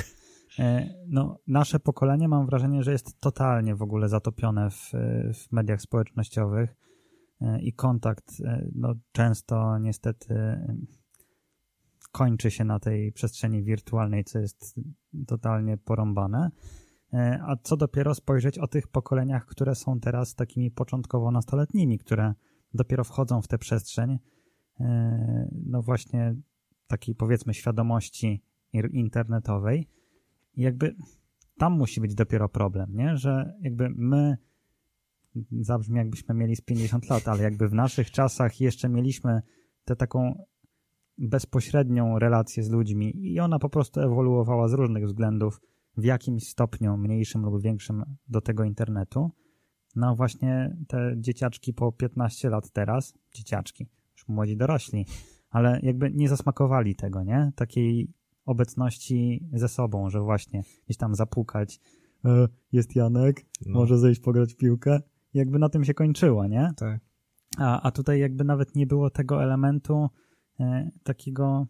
[0.58, 4.92] E, no, nasze pokolenie mam wrażenie, że jest totalnie w ogóle zatopione w,
[5.34, 6.76] w mediach społecznościowych
[7.40, 8.32] e, i kontakt
[8.74, 10.34] no, często niestety
[12.16, 14.80] kończy się na tej przestrzeni wirtualnej, co jest
[15.26, 16.50] totalnie porąbane.
[17.12, 22.34] E, a co dopiero spojrzeć o tych pokoleniach, które są teraz takimi początkowo nastoletnimi, które
[22.74, 24.18] dopiero wchodzą w tę przestrzeń,
[24.80, 26.34] e, no właśnie
[26.86, 28.42] takiej powiedzmy świadomości
[28.92, 29.88] internetowej.
[30.54, 30.96] I jakby
[31.58, 33.16] tam musi być dopiero problem, nie?
[33.16, 34.36] Że jakby my
[35.60, 39.42] zabrzmi jakbyśmy mieli z 50 lat, ale jakby w naszych czasach jeszcze mieliśmy
[39.84, 40.44] tę taką
[41.18, 45.60] bezpośrednią relację z ludźmi i ona po prostu ewoluowała z różnych względów
[45.96, 49.30] w jakimś stopniu, mniejszym lub większym, do tego internetu.
[49.96, 55.06] No właśnie te dzieciaczki po 15 lat teraz, dzieciaczki, już młodzi dorośli,
[55.50, 57.52] ale jakby nie zasmakowali tego, nie?
[57.56, 58.08] Takiej
[58.46, 61.80] obecności ze sobą, że właśnie gdzieś tam zapukać,
[62.24, 63.78] e, jest Janek, no.
[63.78, 65.00] może zejść pograć w piłkę.
[65.34, 66.72] Jakby na tym się kończyło, nie?
[66.76, 67.00] Tak.
[67.58, 70.08] A, a tutaj jakby nawet nie było tego elementu
[71.02, 71.66] takiego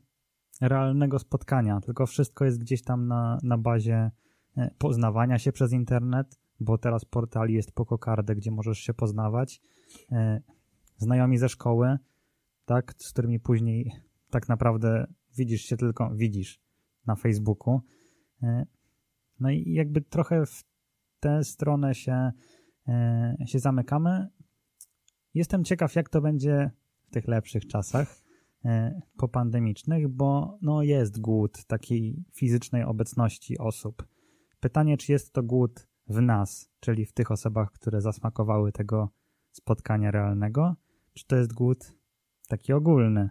[0.60, 4.10] realnego spotkania, tylko wszystko jest gdzieś tam na, na bazie
[4.56, 9.60] e, poznawania się przez internet, bo teraz portali jest Pokokardę, gdzie możesz się poznawać.
[10.12, 10.40] E,
[10.96, 11.98] znajomi ze szkoły,
[12.64, 13.92] tak, z którymi później
[14.30, 16.60] tak naprawdę widzisz się tylko, widzisz
[17.06, 17.80] na Facebooku.
[18.42, 18.66] E,
[19.40, 20.64] no i jakby trochę w
[21.20, 22.32] tę stronę się,
[22.88, 24.28] e, się zamykamy.
[25.34, 26.70] Jestem ciekaw, jak to będzie
[27.06, 28.25] w tych lepszych czasach
[29.16, 34.06] popandemicznych, bo no jest głód takiej fizycznej obecności osób.
[34.60, 39.10] Pytanie, czy jest to głód w nas, czyli w tych osobach, które zasmakowały tego
[39.52, 40.76] spotkania realnego,
[41.14, 41.92] czy to jest głód
[42.48, 43.30] taki ogólny,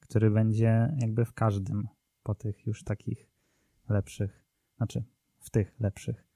[0.00, 1.88] który będzie jakby w każdym
[2.22, 3.30] po tych już takich
[3.88, 4.44] lepszych,
[4.76, 5.04] znaczy
[5.38, 6.29] w tych lepszych e,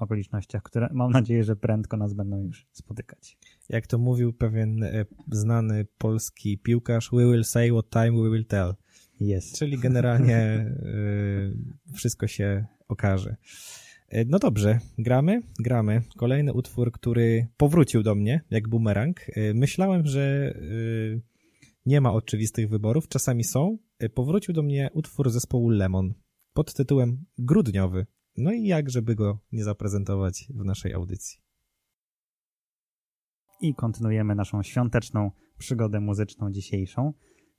[0.00, 3.38] okolicznościach, które mam nadzieję, że prędko nas będą już spotykać.
[3.68, 8.46] Jak to mówił pewien e, znany polski piłkarz, we will say what time we will
[8.46, 8.74] tell.
[9.20, 9.58] Jest.
[9.58, 10.66] Czyli generalnie e,
[11.92, 13.36] wszystko się okaże.
[14.08, 16.02] E, no dobrze, gramy, gramy.
[16.16, 19.20] Kolejny utwór, który powrócił do mnie jak bumerang.
[19.28, 21.20] E, myślałem, że e,
[21.86, 23.78] nie ma oczywistych wyborów, czasami są.
[24.14, 26.14] Powrócił do mnie utwór zespołu Lemon
[26.52, 28.06] pod tytułem Grudniowy.
[28.36, 31.40] No i jak, żeby go nie zaprezentować w naszej audycji.
[33.60, 37.12] I kontynuujemy naszą świąteczną przygodę muzyczną dzisiejszą.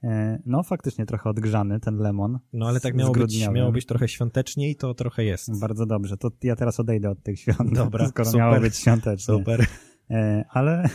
[0.04, 2.40] E, no, faktycznie trochę odgrzany ten lemon.
[2.54, 5.60] No, ale tak miało być, miało być trochę świątecznie i to trochę jest.
[5.60, 6.18] Bardzo dobrze.
[6.18, 7.74] To ja teraz odejdę od tych świąt.
[7.74, 9.38] Dobra, skoro super, miało być świątecznie.
[9.38, 9.66] Super.
[10.10, 10.90] E, ale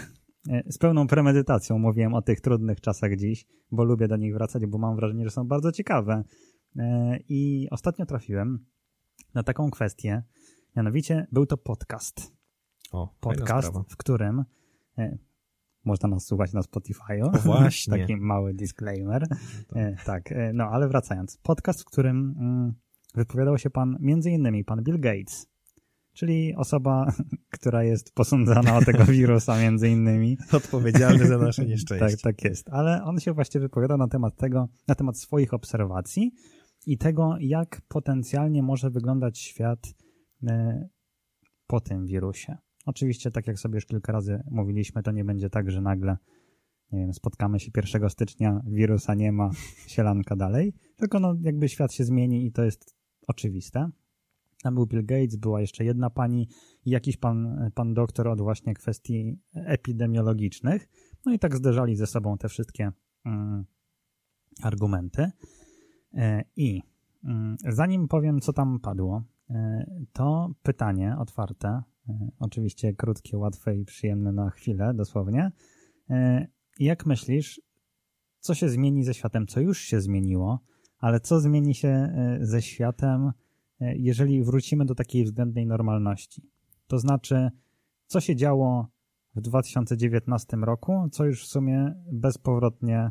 [0.50, 4.66] e, z pełną premedytacją mówiłem o tych trudnych czasach dziś, bo lubię do nich wracać,
[4.66, 6.24] bo mam wrażenie, że są bardzo ciekawe.
[7.28, 8.66] I ostatnio trafiłem
[9.34, 10.22] na taką kwestię,
[10.76, 12.32] mianowicie był to podcast.
[12.92, 14.44] O, podcast, w którym
[15.84, 17.42] można nas słuchać na Spotify'u.
[17.42, 17.90] Właśnie.
[17.98, 19.26] Taki mały disclaimer.
[19.74, 21.36] E, tak, e, no ale wracając.
[21.36, 22.74] Podcast, w którym mm,
[23.14, 25.46] wypowiadał się pan, między innymi pan Bill Gates,
[26.12, 27.12] czyli osoba,
[27.56, 30.38] która jest posądzana o tego wirusa między innymi.
[30.52, 32.06] Odpowiedzialny za nasze nieszczęście.
[32.06, 32.68] tak, tak jest.
[32.68, 36.32] Ale on się właśnie wypowiadał na temat tego, na temat swoich obserwacji
[36.86, 39.94] i tego, jak potencjalnie może wyglądać świat
[40.46, 40.88] e,
[41.66, 42.56] po tym wirusie.
[42.86, 46.16] Oczywiście, tak jak sobie już kilka razy mówiliśmy, to nie będzie tak, że nagle,
[46.92, 49.50] nie wiem, spotkamy się 1 stycznia, wirusa nie ma,
[49.86, 53.90] sielanka dalej, tylko no jakby świat się zmieni i to jest oczywiste.
[54.62, 56.48] Tam był Bill Gates, była jeszcze jedna pani
[56.84, 60.88] i jakiś pan, pan doktor od właśnie kwestii epidemiologicznych.
[61.26, 62.92] No i tak zderzali ze sobą te wszystkie
[63.24, 63.64] mm,
[64.62, 65.30] argumenty.
[66.14, 66.82] E, I
[67.24, 73.84] mm, zanim powiem, co tam padło, e, to pytanie otwarte E, oczywiście krótkie, łatwe i
[73.84, 75.52] przyjemne na chwilę, dosłownie.
[76.78, 77.60] Jak myślisz,
[78.38, 80.60] co się zmieni ze światem, co już się zmieniło,
[80.98, 83.32] ale co zmieni się ze światem,
[83.80, 86.42] jeżeli wrócimy do takiej względnej normalności?
[86.86, 87.50] To znaczy,
[88.06, 88.88] co się działo
[89.34, 93.10] w 2019 roku, co już w sumie bezpowrotnie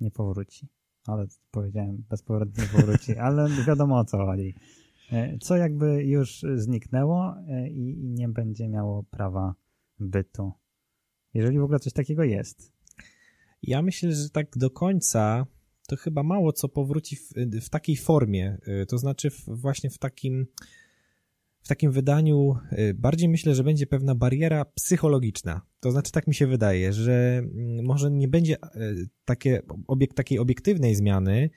[0.00, 0.68] nie powróci.
[1.06, 4.54] Ale powiedziałem, bezpowrotnie powróci, ale wiadomo o co chodzi.
[5.12, 9.54] E, co jakby już zniknęło e, i, i nie będzie miało prawa
[9.98, 10.52] bytu.
[11.34, 12.72] Jeżeli w ogóle coś takiego jest.
[13.62, 15.46] Ja myślę, że tak do końca
[15.86, 18.58] to chyba mało co powróci w, w takiej formie.
[18.66, 20.46] E, to znaczy w, właśnie w takim,
[21.66, 22.54] w takim wydaniu
[22.94, 25.60] bardziej myślę, że będzie pewna bariera psychologiczna.
[25.80, 28.56] To znaczy tak mi się wydaje, że mm, może nie będzie
[29.24, 31.50] takie, obiekt, takiej obiektywnej zmiany,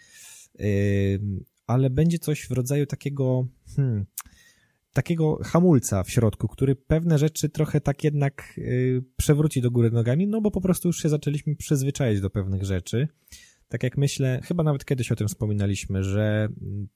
[1.68, 4.06] ale będzie coś w rodzaju takiego, hmm,
[4.94, 10.28] takiego hamulca w środku, który pewne rzeczy trochę tak jednak yy, przewróci do góry nogami,
[10.28, 13.08] no bo po prostu już się zaczęliśmy przyzwyczaić do pewnych rzeczy.
[13.70, 16.48] Tak jak myślę, chyba nawet kiedyś o tym wspominaliśmy, że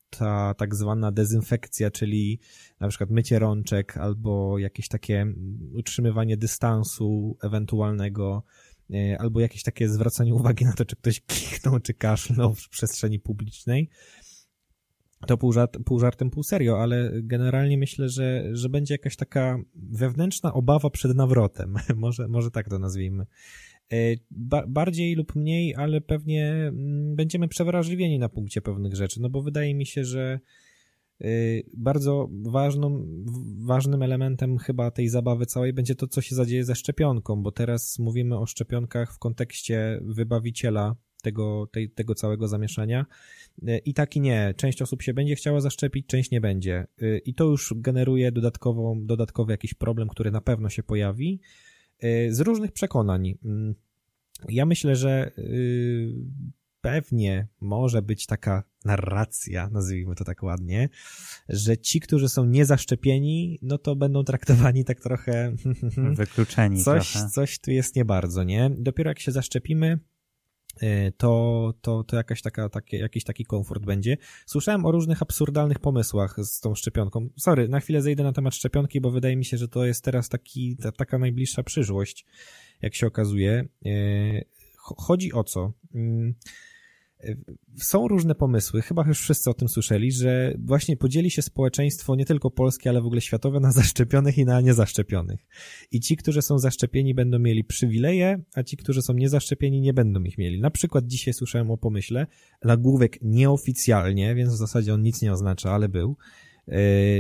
[0.10, 2.40] ta tak zwana dezynfekcja, czyli
[2.80, 5.26] na przykład mycie rączek albo jakieś takie
[5.74, 8.44] utrzymywanie dystansu ewentualnego,
[8.94, 13.20] y, albo jakieś takie zwracanie uwagi na to, czy ktoś kichnął, czy kaszlnął w przestrzeni
[13.20, 13.90] publicznej,
[15.28, 19.60] to pół, żart, pół żartem, pół serio, ale generalnie myślę, że, że będzie jakaś taka
[19.76, 21.76] wewnętrzna obawa przed nawrotem.
[21.96, 23.26] może, może tak to nazwijmy.
[23.92, 23.96] E,
[24.32, 29.42] ba bardziej lub mniej, ale pewnie mm, będziemy przewrażliwieni na punkcie pewnych rzeczy, no bo
[29.42, 30.40] wydaje mi się, że
[31.22, 31.28] e,
[31.78, 33.06] bardzo ważną,
[33.58, 38.00] ważnym elementem chyba tej zabawy całej będzie to, co się zadzieje ze szczepionką, bo teraz
[38.00, 43.06] mówimy o szczepionkach w kontekście wybawiciela tego, tej, tego całego zamieszania.
[43.86, 44.54] I tak i nie.
[44.58, 46.88] Część osób się będzie chciała zaszczepić, część nie będzie.
[47.26, 51.40] I to już generuje dodatkową, dodatkowy jakiś problem, który na pewno się pojawi
[52.30, 53.38] z różnych przekonań.
[53.46, 53.76] Mm,
[54.50, 55.32] ja myślę, że
[56.84, 60.90] pewnie może być taka narracja, nazwijmy to tak ładnie,
[61.50, 65.56] że ci, którzy są niezaszczepieni, no to będą traktowani tak trochę...
[66.16, 67.30] Wykluczeni coś, trochę.
[67.30, 68.72] Coś tu jest nie bardzo, nie?
[68.78, 70.00] Dopiero jak się zaszczepimy, y,
[71.18, 74.18] to, to, to jakaś taka, takie, jakiś taki komfort będzie.
[74.46, 77.30] Słyszałem o różnych absurdalnych pomysłach z tą szczepionką.
[77.38, 80.30] Sorry, na chwilę zejdę na temat szczepionki, bo wydaje mi się, że to jest teraz
[80.30, 82.26] taki, ta, taka najbliższa przyszłość,
[82.82, 83.68] jak się okazuje.
[83.86, 84.46] Y,
[84.78, 85.74] chodzi o co?
[87.78, 92.26] Są różne pomysły, chyba już wszyscy o tym słyszeli, że właśnie podzieli się społeczeństwo nie
[92.26, 95.48] tylko polskie, ale w ogóle światowe na zaszczepionych i na niezaszczepionych.
[95.92, 100.24] I ci, którzy są zaszczepieni będą mieli przywileje, a ci, którzy są niezaszczepieni nie będą
[100.24, 100.62] ich mieli.
[100.62, 102.28] Na przykład dzisiaj słyszałem o pomyśle,
[102.64, 106.18] nagłówek nieoficjalnie, więc w zasadzie on nic nie oznacza, ale był,
[106.68, 106.74] e,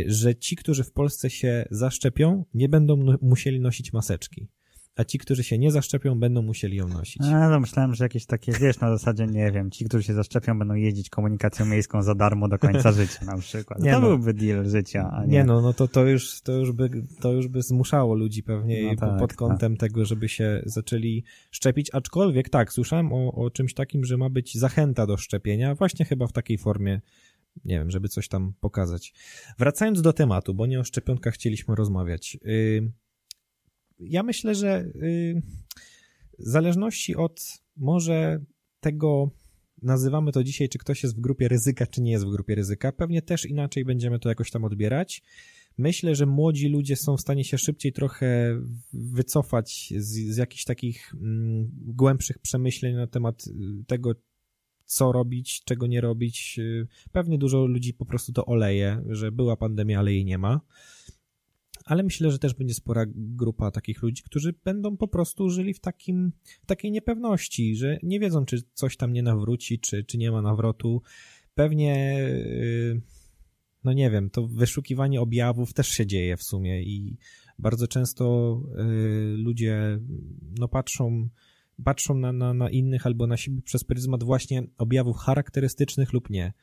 [0.05, 4.47] że ci, którzy w Polsce się zaszczepią, nie będą musieli nosić maseczki
[4.95, 7.23] a ci, którzy się nie zaszczepią, będą musieli ją nosić.
[7.23, 10.59] A, no myślałem, że jakieś takie, wiesz, na zasadzie, nie wiem, ci, którzy się zaszczepią,
[10.59, 13.79] będą jeździć komunikacją miejską za darmo do końca życia na przykład.
[13.79, 14.07] Nie to no.
[14.07, 15.31] byłby deal życia, a nie...
[15.31, 16.89] Nie no, no to, to, już, to, już by,
[17.21, 19.89] to już by zmuszało ludzi pewnie no tak, pod kątem tak.
[19.89, 24.57] tego, żeby się zaczęli szczepić, aczkolwiek tak, słyszałem o, o czymś takim, że ma być
[24.57, 27.01] zachęta do szczepienia, właśnie chyba w takiej formie,
[27.65, 29.13] nie wiem, żeby coś tam pokazać.
[29.59, 32.37] Wracając do tematu, bo nie o szczepionkach chcieliśmy rozmawiać.
[32.43, 32.91] Yy,
[34.05, 35.41] ja myślę, że y,
[36.39, 38.39] w zależności od może
[38.79, 39.31] tego,
[39.81, 42.91] nazywamy to dzisiaj, czy ktoś jest w grupie ryzyka, czy nie jest w grupie ryzyka,
[42.91, 45.23] pewnie też inaczej będziemy to jakoś tam odbierać.
[45.77, 48.59] Myślę, że młodzi ludzie są w stanie się szybciej trochę
[48.93, 53.51] wycofać z, z jakichś takich mm, głębszych przemyśleń na temat y,
[53.87, 54.11] tego,
[54.85, 56.55] co robić, czego nie robić.
[56.59, 60.61] Y, pewnie dużo ludzi po prostu to oleje, że była pandemia, ale jej nie ma
[61.85, 65.79] ale myślę, że też będzie spora grupa takich ludzi, którzy będą po prostu żyli w,
[65.79, 66.31] takim,
[66.63, 70.41] w takiej niepewności, że nie wiedzą, czy coś tam nie nawróci, czy, czy nie ma
[70.41, 71.01] nawrotu.
[71.55, 73.01] Pewnie, yy,
[73.83, 77.17] no nie wiem, to wyszukiwanie objawów też się dzieje w sumie i
[77.59, 79.99] bardzo często yy, ludzie
[80.59, 81.29] no patrzą
[81.83, 86.53] patrzą na, na, na innych albo na siebie przez pryzmat właśnie objawów charakterystycznych lub nie.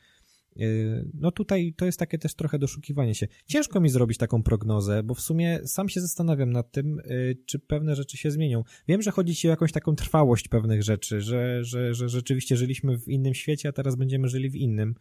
[0.56, 3.28] Yy, no tutaj to jest takie też trochę doszukiwanie się.
[3.46, 7.58] Ciężko mi zrobić taką prognozę, bo w sumie sam się zastanawiam nad tym, yy, czy
[7.58, 8.64] pewne rzeczy się zmienią.
[8.88, 12.98] Wiem, że chodzi ci o jakąś taką trwałość pewnych rzeczy, że, że, że rzeczywiście żyliśmy
[12.98, 14.94] w innym świecie, a teraz będziemy żyli w innym.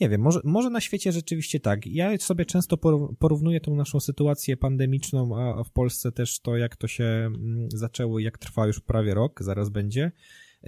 [0.00, 1.86] Nie wiem, może, może na świecie rzeczywiście tak.
[1.86, 2.76] Ja sobie często
[3.18, 8.18] porównuję tą naszą sytuację pandemiczną, a w Polsce też to, jak to się mm, zaczęło,
[8.18, 10.12] jak trwa już prawie rok, zaraz będzie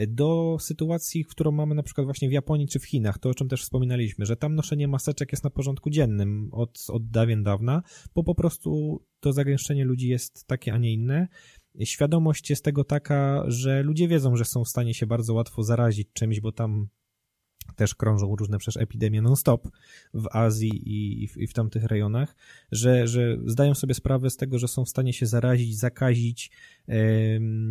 [0.09, 3.49] do sytuacji, którą mamy na przykład właśnie w Japonii czy w Chinach, to o czym
[3.49, 7.83] też wspominaliśmy, że tam noszenie maseczek jest na porządku dziennym od, od dawien dawna,
[8.15, 11.29] bo po prostu to zagęszczenie ludzi jest takie, a nie inne.
[11.85, 16.09] Świadomość jest tego taka, że ludzie wiedzą, że są w stanie się bardzo łatwo zarazić
[16.13, 16.89] czymś, bo tam
[17.81, 19.69] też krążą różne przecież epidemie non-stop
[20.15, 22.37] w Azji i, i, w, tamtych rejonach,
[22.73, 26.51] że, że zdają sobie sprawę z tego, że są w stanie się zarazić, zakazić,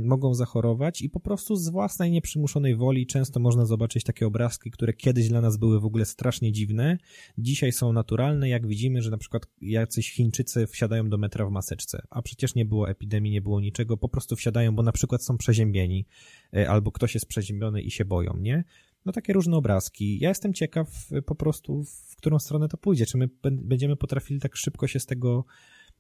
[0.04, 4.94] mogą zachorować i po prostu z własnej nieprzymuszonej woli często można zobaczyć takie obrazki, które
[4.94, 6.98] kiedyś dla nas były w ogóle strasznie dziwne,
[7.38, 12.02] dzisiaj są naturalne, jak widzimy, że na przykład jacyś Chińczycy wsiadają do metra w maseczce,
[12.10, 15.38] a przecież nie było epidemii, nie było niczego, po prostu wsiadają, bo na przykład są
[15.38, 16.06] przeziębieni,
[16.54, 18.64] e, albo ktoś jest przeziębiony i się boją, nie?
[19.10, 20.20] No takie różne obrazki.
[20.20, 20.88] Ja jestem ciekaw
[21.26, 23.06] po prostu, w którą stronę to pójdzie.
[23.06, 25.46] Czy my będziemy potrafili tak szybko się z tego,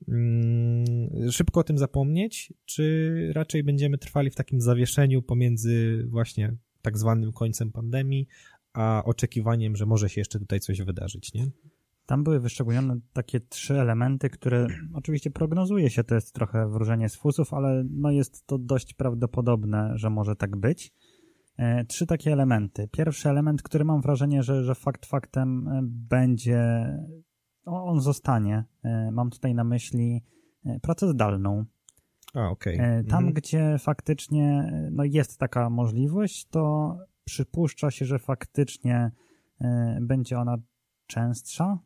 [0.08, 6.98] mm, szybko o tym zapomnieć, czy raczej będziemy trwali w takim zawieszeniu pomiędzy właśnie tak
[6.98, 8.28] zwanym końcem pandemii,
[8.74, 11.50] a oczekiwaniem, że może się jeszcze tutaj coś wydarzyć, nie?
[12.06, 17.15] Tam były wyszczególnione takie trzy elementy, które oczywiście prognozuje się, to jest trochę wróżenie z
[17.15, 20.93] fusów, ale no jest to dość prawdopodobne, że może tak być.
[21.60, 22.88] E, trzy takie elementy.
[22.88, 26.86] Pierwszy element, który mam wrażenie, że, że fakt faktem e, będzie,
[27.65, 28.63] on zostanie.
[28.84, 30.24] E, mam tutaj na myśli
[30.82, 31.66] pracę zdalną.
[32.34, 32.78] A, okay.
[33.10, 33.34] Tam, mhm.
[33.34, 39.12] gdzie faktycznie no, jest taka możliwość, to przypuszcza się, że faktycznie
[40.01, 40.57] będzie ona
[41.07, 41.80] częstsza,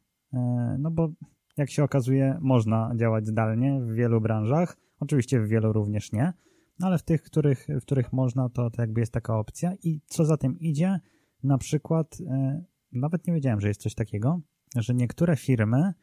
[0.80, 1.10] no bo
[1.58, 6.34] jak się okazuje, można działać zdalnie w wielu branżach, oczywiście w wielu również nie
[6.80, 9.74] no ale w tych, których, w których można, to, to jakby jest taka opcja.
[9.84, 11.00] I co za tym idzie,
[11.44, 14.42] na przykład, e, nawet nie wiedziałem, że jest coś takiego,
[14.76, 15.94] że niektóre firmy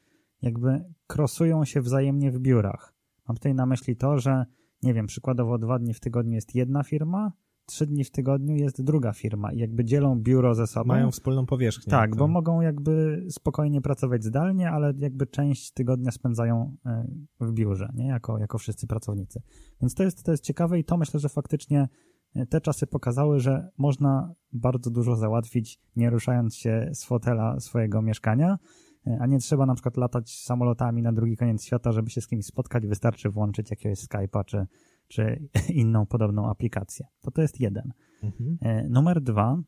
[0.42, 2.94] jakby krosują się wzajemnie w biurach.
[3.28, 4.46] Mam tutaj na myśli to, że
[4.82, 7.32] nie wiem, przykładowo dwa dni w tygodniu jest jedna firma,
[7.70, 10.88] trzy dni w tygodniu jest druga firma i jakby dzielą biuro ze sobą.
[10.88, 11.90] Mają wspólną powierzchnię.
[11.90, 12.16] Tak, to...
[12.16, 17.06] bo mogą jakby spokojnie pracować zdalnie, ale jakby część tygodnia spędzają e,
[17.40, 18.06] w biurze, nie?
[18.06, 19.42] Jako, jako wszyscy pracownicy.
[19.80, 21.88] Więc to jest, to jest ciekawe i to myślę, że faktycznie
[22.34, 28.02] e, te czasy pokazały, że można bardzo dużo załatwić, nie ruszając się z fotela swojego
[28.02, 28.58] mieszkania,
[29.06, 32.26] e, a nie trzeba na przykład latać samolotami na drugi koniec świata, żeby się z
[32.26, 34.66] kimś spotkać, wystarczy włączyć jakiegoś Skype'a czy,
[35.10, 35.48] czy
[35.82, 37.06] inną podobną aplikację.
[37.20, 37.92] To to jest jeden.
[38.22, 38.58] Mhm.
[38.92, 39.58] Numer dwa,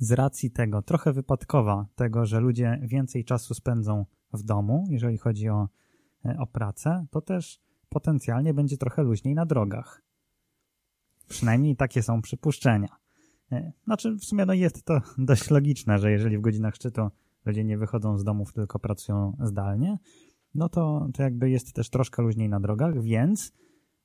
[0.00, 5.48] z racji tego, trochę wypadkowa tego, że ludzie więcej czasu spędzą w domu, jeżeli chodzi
[5.48, 5.68] o,
[6.38, 10.02] o pracę, to też potencjalnie będzie trochę luźniej na drogach.
[11.28, 12.88] Przynajmniej takie są przypuszczenia.
[13.84, 17.08] Znaczy, w sumie no jest to dość logiczne, że jeżeli w godzinach szczytu
[17.44, 19.98] ludzie nie wychodzą z domów, tylko pracują zdalnie,
[20.54, 23.52] no to, to jakby jest też troszkę luźniej na drogach, więc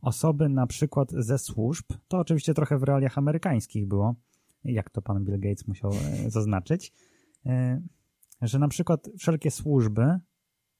[0.01, 4.15] osoby na przykład ze służb, to oczywiście trochę w realiach amerykańskich było,
[4.63, 6.93] jak to pan Bill Gates musiał e, zaznaczyć,
[7.45, 7.81] e,
[8.41, 10.19] że na przykład wszelkie służby,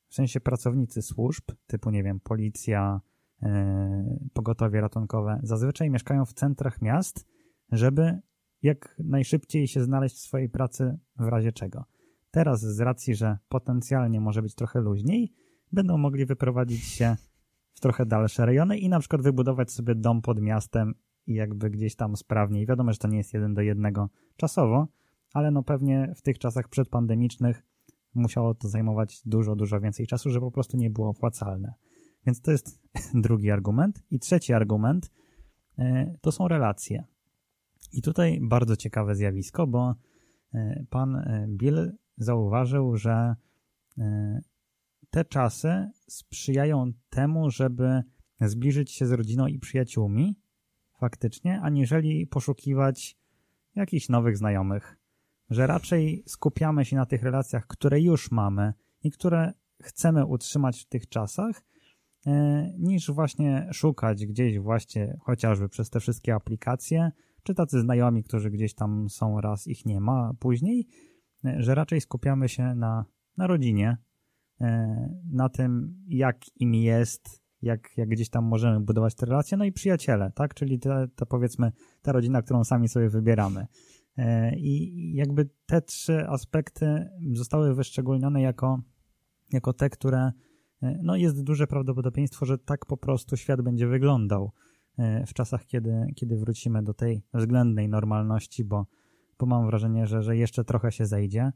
[0.08, 3.02] w sensie pracownicy służb, typu, nie wiem, policja,
[3.44, 7.26] e, pogotowie ratunkowe, zazwyczaj mieszkają w centrach miast,
[7.72, 8.20] żeby
[8.62, 11.86] jak najszybciej się znaleźć w swojej pracy w razie czego.
[12.32, 15.34] Teraz z racji, że potencjalnie może być trochę luźniej,
[15.72, 17.16] będą mogli wyprowadzić się
[17.78, 20.94] w trochę dalsze rejony i na przykład wybudować sobie dom pod miastem
[21.28, 22.66] i jakby gdzieś tam sprawniej.
[22.66, 24.88] Wiadomo, że to nie jest jeden do jednego czasowo,
[25.34, 27.64] ale no pewnie w tych czasach przedpandemicznych
[28.16, 31.74] musiało to zajmować dużo, dużo więcej czasu, że po prostu nie było opłacalne.
[32.26, 32.82] Więc to jest
[33.26, 34.04] drugi argument.
[34.12, 35.12] I trzeci argument
[36.22, 37.04] to są relacje.
[37.94, 39.96] I tutaj bardzo ciekawe zjawisko, bo
[40.90, 43.36] pan Bill zauważył, że
[45.10, 48.02] te czasy sprzyjają temu, żeby
[48.42, 50.40] zbliżyć się z rodziną i przyjaciółmi
[51.00, 53.18] faktycznie, aniżeli poszukiwać
[53.76, 54.98] jakichś nowych znajomych.
[55.50, 60.86] Że raczej skupiamy się na tych relacjach, które już mamy i które chcemy utrzymać w
[60.86, 61.64] tych czasach,
[62.80, 67.12] niż właśnie szukać gdzieś właśnie chociażby przez te wszystkie aplikacje,
[67.44, 70.88] czy tacy znajomi, którzy gdzieś tam są raz, ich nie ma później,
[71.44, 73.06] że raczej skupiamy się na,
[73.38, 73.98] na rodzinie,
[75.32, 79.72] na tym, jak im jest, jak, jak gdzieś tam możemy budować te relacje, no i
[79.72, 80.54] przyjaciele, tak?
[80.54, 83.68] Czyli te, powiedzmy ta rodzina, którą sami sobie wybieramy.
[84.58, 88.82] I jakby te trzy aspekty zostały wyszczególnione jako,
[89.54, 90.32] jako te, które
[90.82, 94.52] no jest duże prawdopodobieństwo, że tak po prostu świat będzie wyglądał
[95.28, 98.86] w czasach, kiedy, kiedy wrócimy do tej względnej normalności, bo,
[99.40, 101.52] bo mam wrażenie, że, że jeszcze trochę się zejdzie.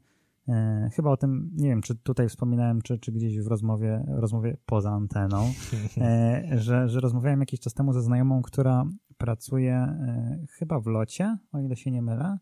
[0.48, 4.56] E, chyba o tym, nie wiem, czy tutaj wspominałem, czy, czy gdzieś w rozmowie, rozmowie
[4.66, 5.52] poza anteną,
[5.96, 8.84] e, że, że rozmawiałem jakiś czas temu ze znajomą, która
[9.18, 12.38] pracuje e, chyba w locie, o ile się nie mylę,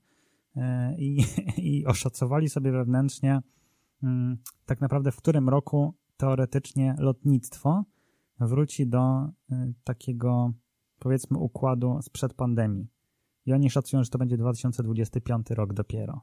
[0.99, 1.25] i,
[1.73, 3.41] i oszacowali sobie wewnętrznie
[4.03, 7.85] mm, tak naprawdę w którym roku teoretycznie lotnictwo
[8.41, 9.29] wróci do
[9.85, 10.53] takiego
[10.99, 12.89] powiedzmy układu sprzed pandemii.
[13.47, 16.23] I oni szacują, że to będzie 2025 rok dopiero.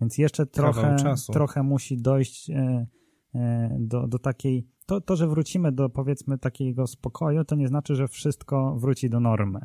[0.00, 0.96] Więc jeszcze trochę,
[1.32, 2.86] trochę musi dojść e,
[3.34, 4.66] e, do, do takiej.
[4.86, 9.20] To, to, że wrócimy do powiedzmy takiego spokoju, to nie znaczy, że wszystko wróci do
[9.20, 9.60] normy.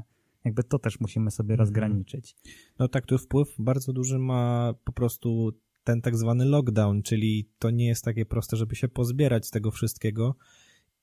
[0.45, 1.59] Jakby to też musimy sobie mhm.
[1.59, 2.35] rozgraniczyć.
[2.79, 5.51] No tak, tu wpływ bardzo duży ma po prostu
[5.83, 9.71] ten tak zwany lockdown, czyli to nie jest takie proste, żeby się pozbierać z tego
[9.71, 10.35] wszystkiego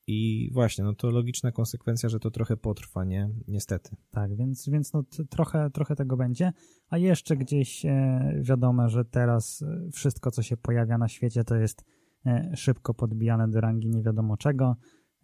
[0.06, 3.30] i właśnie, no to logiczna konsekwencja, że to trochę potrwa, nie?
[3.48, 3.96] Niestety.
[4.10, 6.52] Tak, więc, więc no trochę, trochę tego będzie,
[6.88, 11.56] a jeszcze gdzieś e, wiadomo, że teraz e, wszystko, co się pojawia na świecie, to
[11.56, 11.84] jest
[12.26, 14.76] e, szybko podbijane do rangi nie wiadomo czego.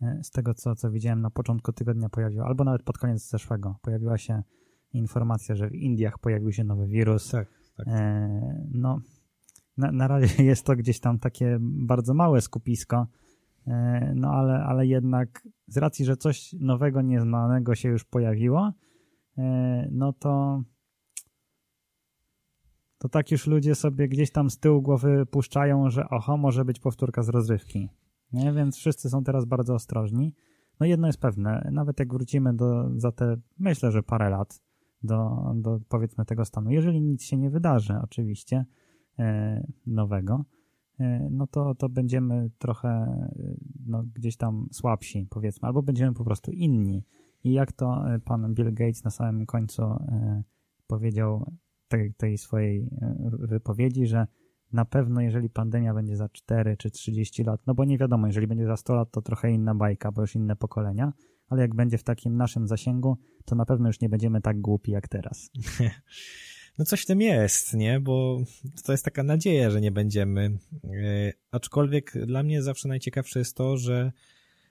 [0.03, 3.79] E, z tego, co, co widziałem na początku tygodnia pojawiło, albo nawet pod koniec zeszłego,
[3.83, 4.43] pojawiła się
[4.93, 7.31] informacja, że w Indiach pojawił się nowy wirus.
[7.31, 7.87] Tak, tak.
[7.89, 9.01] E, no,
[9.77, 13.07] na, na razie jest to gdzieś tam takie bardzo małe skupisko,
[14.15, 18.73] no ale, ale jednak z racji, że coś nowego, nieznanego się już pojawiło,
[19.39, 20.63] e, no to
[22.99, 26.81] to tak już ludzie sobie gdzieś tam z tyłu głowy puszczają, że oho, może być
[26.81, 27.89] powtórka z rozrywki.
[28.33, 28.53] Nie?
[28.53, 30.35] Więc wszyscy są teraz bardzo ostrożni.
[30.81, 34.63] No jedno jest pewne, nawet jak wrócimy do, za te, myślę, że parę lat
[35.03, 38.65] do, do powiedzmy tego stanu, jeżeli nic się nie wydarzy oczywiście
[39.19, 40.58] e, nowego, E,
[41.31, 43.55] no to, to będziemy trochę e,
[43.87, 47.05] no, gdzieś tam słabsi, powiedzmy, albo będziemy po prostu inni.
[47.45, 49.83] I jak to e, pan Bill Gates na samym końcu
[50.87, 51.53] powiedział
[51.89, 52.91] tej, tej swojej
[53.33, 54.27] wypowiedzi, że
[54.73, 58.47] na pewno jeżeli pandemia będzie za 4 czy 30 lat, no bo nie wiadomo, jeżeli
[58.47, 61.13] będzie za 100 lat, to trochę inna bajka, bo już inne pokolenia,
[61.49, 64.93] ale jak będzie w takim naszym zasięgu, to na pewno już nie będziemy tak głupi
[64.93, 65.51] jak teraz.
[66.79, 68.01] No coś w tym jest, nie?
[68.01, 68.41] Bo
[68.85, 70.59] to jest taka nadzieja, że nie będziemy.
[70.85, 74.13] E, aczkolwiek dla mnie zawsze najciekawsze jest to, że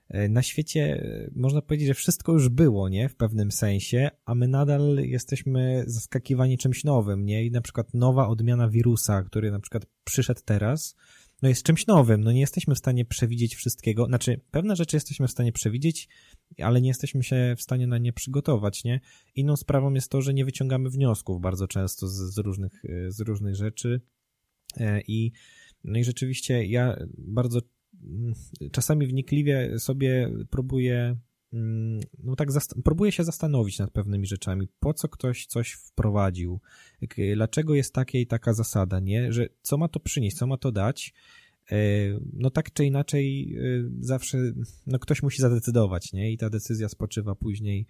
[0.09, 3.09] e, na świecie e, można powiedzieć, że wszystko już było, nie?
[3.09, 7.45] W pewnym sensie, a my nadal jesteśmy zaskakiwani czymś nowym, nie?
[7.45, 10.95] I na przykład nowa odmiana wirusa, który na przykład przyszedł teraz,
[11.41, 12.23] no jest czymś nowym.
[12.23, 14.05] No nie jesteśmy w stanie przewidzieć wszystkiego.
[14.05, 16.09] Znaczy, pewne rzeczy jesteśmy w stanie przewidzieć,
[16.61, 18.99] ale nie jesteśmy się w stanie na nie przygotować, nie?
[19.35, 23.19] Inną sprawą jest to, że nie wyciągamy wniosków bardzo często z, z różnych, e, z
[23.19, 24.01] różnych rzeczy
[24.77, 25.31] e, i
[25.83, 27.59] no i rzeczywiście ja bardzo
[28.03, 28.33] mm,
[28.71, 31.17] czasami wnikliwie sobie próbuję
[32.23, 32.49] no tak,
[32.83, 34.67] próbuję się zastanowić nad pewnymi rzeczami.
[34.79, 36.59] Po co ktoś coś wprowadził?
[37.35, 39.33] Dlaczego jest taka i taka zasada, nie?
[39.33, 41.13] Że co ma to przynieść, co ma to dać?
[41.71, 41.77] E,
[42.33, 44.37] no tak czy inaczej e, zawsze
[44.87, 46.31] no ktoś musi zadecydować, nie?
[46.31, 47.87] I ta decyzja spoczywa później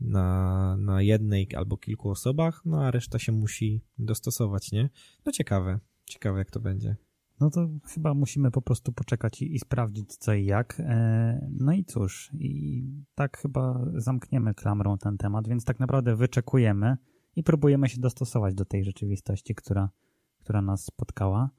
[0.00, 4.90] na, na jednej albo kilku osobach, no a reszta się musi dostosować, nie?
[5.26, 6.96] No ciekawe, ciekawe jak to będzie.
[7.40, 10.76] No to chyba musimy po prostu poczekać i, i, sprawdzić co i jak.
[10.80, 12.82] E, no i cóż, i
[13.14, 16.96] tak chyba zamkniemy klamrą ten temat, więc tak naprawdę wyczekujemy
[17.36, 19.90] i próbujemy się dostosować do tej rzeczywistości, która,
[20.40, 21.50] która nas spotkała.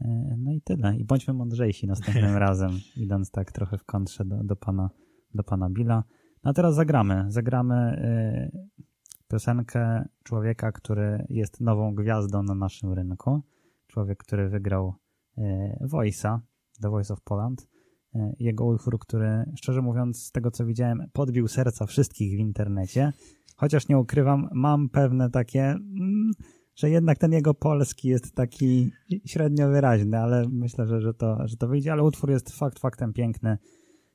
[0.00, 0.96] E, no i tyle.
[0.96, 4.90] I bądźmy mądrzejsi następnym razem, idąc tak trochę w kontrze do, do, pana,
[5.34, 6.04] do pana Billa.
[6.44, 7.24] No a teraz zagramy.
[7.28, 8.02] Zagramy
[8.54, 8.78] y,
[9.28, 13.42] piosenkę człowieka, który jest nową gwiazdą na naszym rynku.
[13.86, 14.94] Człowiek, który wygrał
[15.80, 16.38] Voice'a,
[16.82, 17.66] The Voice of Poland.
[18.16, 23.12] Y, jego utwór, który, szczerze mówiąc, z tego co widziałem, podbił serca wszystkich w internecie.
[23.56, 25.62] Chociaż nie ukrywam, mam pewne takie...
[25.62, 26.30] Mm,
[26.74, 28.90] że jednak ten jego polski jest taki
[29.26, 31.92] średnio wyraźny, ale myślę, że, że, to, że to wyjdzie.
[31.92, 33.58] Ale utwór jest fakt faktem piękny,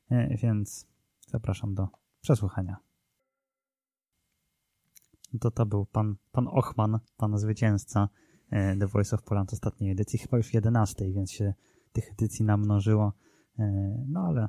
[0.09, 0.87] e, więc
[1.27, 1.87] zapraszam do
[2.21, 2.77] przesłuchania.
[5.39, 10.19] To to był pan, pan Ochman, pan zwycięzca e, The Voice of Poland ostatniej edycji,
[10.19, 11.53] chyba już 11, więc się
[11.91, 13.13] tych edycji namnożyło.
[13.59, 14.47] E, no ale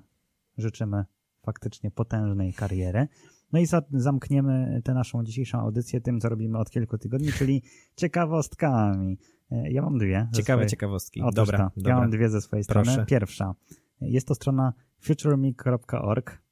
[0.58, 1.04] życzymy
[1.42, 3.08] faktycznie potężnej kariery.
[3.52, 7.62] No i za, zamkniemy tę naszą dzisiejszą audycję tym, co robimy od kilku tygodni, czyli
[7.96, 9.18] ciekawostkami.
[9.50, 10.28] E, ja mam dwie.
[10.34, 10.70] Ciekawe swojej...
[10.70, 11.20] ciekawostki.
[11.22, 11.94] Otóż dobra, to, dobra.
[11.94, 12.90] Ja mam dwie ze swojej Proszę.
[12.90, 13.06] strony.
[13.06, 13.54] Pierwsza.
[14.00, 16.42] Jest to strona futureme.org.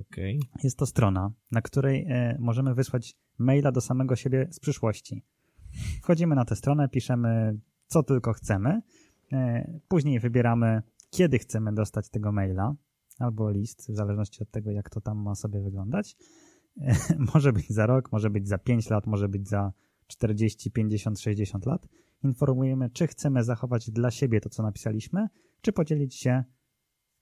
[0.00, 0.38] Okay.
[0.64, 5.24] Jest to strona, na której e, możemy wysłać maila do samego siebie z przyszłości.
[6.02, 8.80] Wchodzimy na tę stronę, piszemy co tylko chcemy.
[9.32, 12.74] E, później wybieramy, kiedy chcemy dostać tego maila
[13.18, 16.16] albo list, w zależności od tego, jak to tam ma sobie wyglądać.
[17.34, 19.72] może być za rok, może być za 5 lat, może być za
[20.06, 21.88] 40, 50, 60 lat.
[22.24, 25.28] Informujemy, czy chcemy zachować dla siebie to, co napisaliśmy,
[25.60, 26.44] czy podzielić się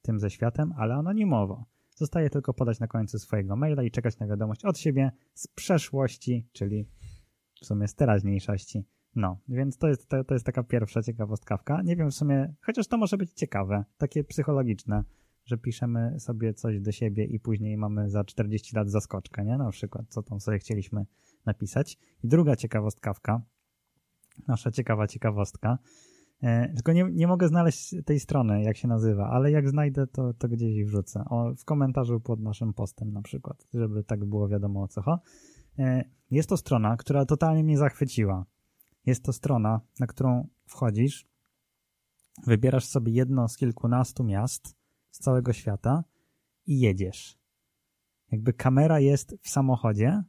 [0.03, 1.65] tym ze światem, ale anonimowo.
[1.97, 6.49] Zostaje tylko podać na końcu swojego maila i czekać na wiadomość od siebie z przeszłości,
[6.53, 6.89] czyli
[7.63, 8.85] w sumie z teraźniejszości.
[9.15, 11.83] No, więc to jest, to, to jest taka pierwsza ciekawostkawka.
[11.83, 15.05] Nie wiem w sumie, chociaż to może być ciekawe, takie psychologiczne
[15.45, 19.59] że piszemy sobie coś do siebie i później mamy za 40 lat zaskoczkę, nie?
[19.59, 21.07] Na przykład, co tam sobie chcieliśmy
[21.47, 21.99] napisać.
[22.25, 23.43] I druga ciekawostkawka,
[24.49, 25.79] nasza ciekawa ciekawostka,
[26.43, 30.35] e, tylko nie, nie mogę znaleźć tej strony, jak się nazywa, ale jak znajdę, to,
[30.35, 31.25] to gdzieś wrzucę.
[31.31, 35.23] O, w komentarzu pod naszym postem na przykład, żeby tak było wiadomo o co chodzi.
[35.79, 38.47] E, jest to strona, która totalnie mnie zachwyciła.
[39.07, 41.27] Jest to strona, na którą wchodzisz,
[42.47, 44.77] wybierasz sobie jedno z kilkunastu miast,
[45.11, 46.05] z całego świata
[46.67, 47.39] i jedziesz.
[48.33, 50.23] Jakby kamera jest w samochodzie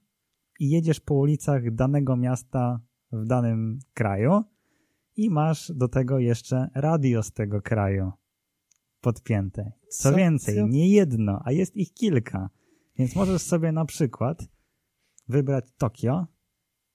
[0.60, 2.80] i jedziesz po ulicach danego miasta
[3.12, 4.44] w danym kraju
[5.16, 8.12] i masz do tego jeszcze radio z tego kraju
[9.04, 9.72] podpięte.
[9.90, 12.50] Co, więcej, nie jedno, a jest ich kilka.
[12.98, 14.48] Więc możesz sobie na przykład
[15.28, 16.28] wybrać Tokio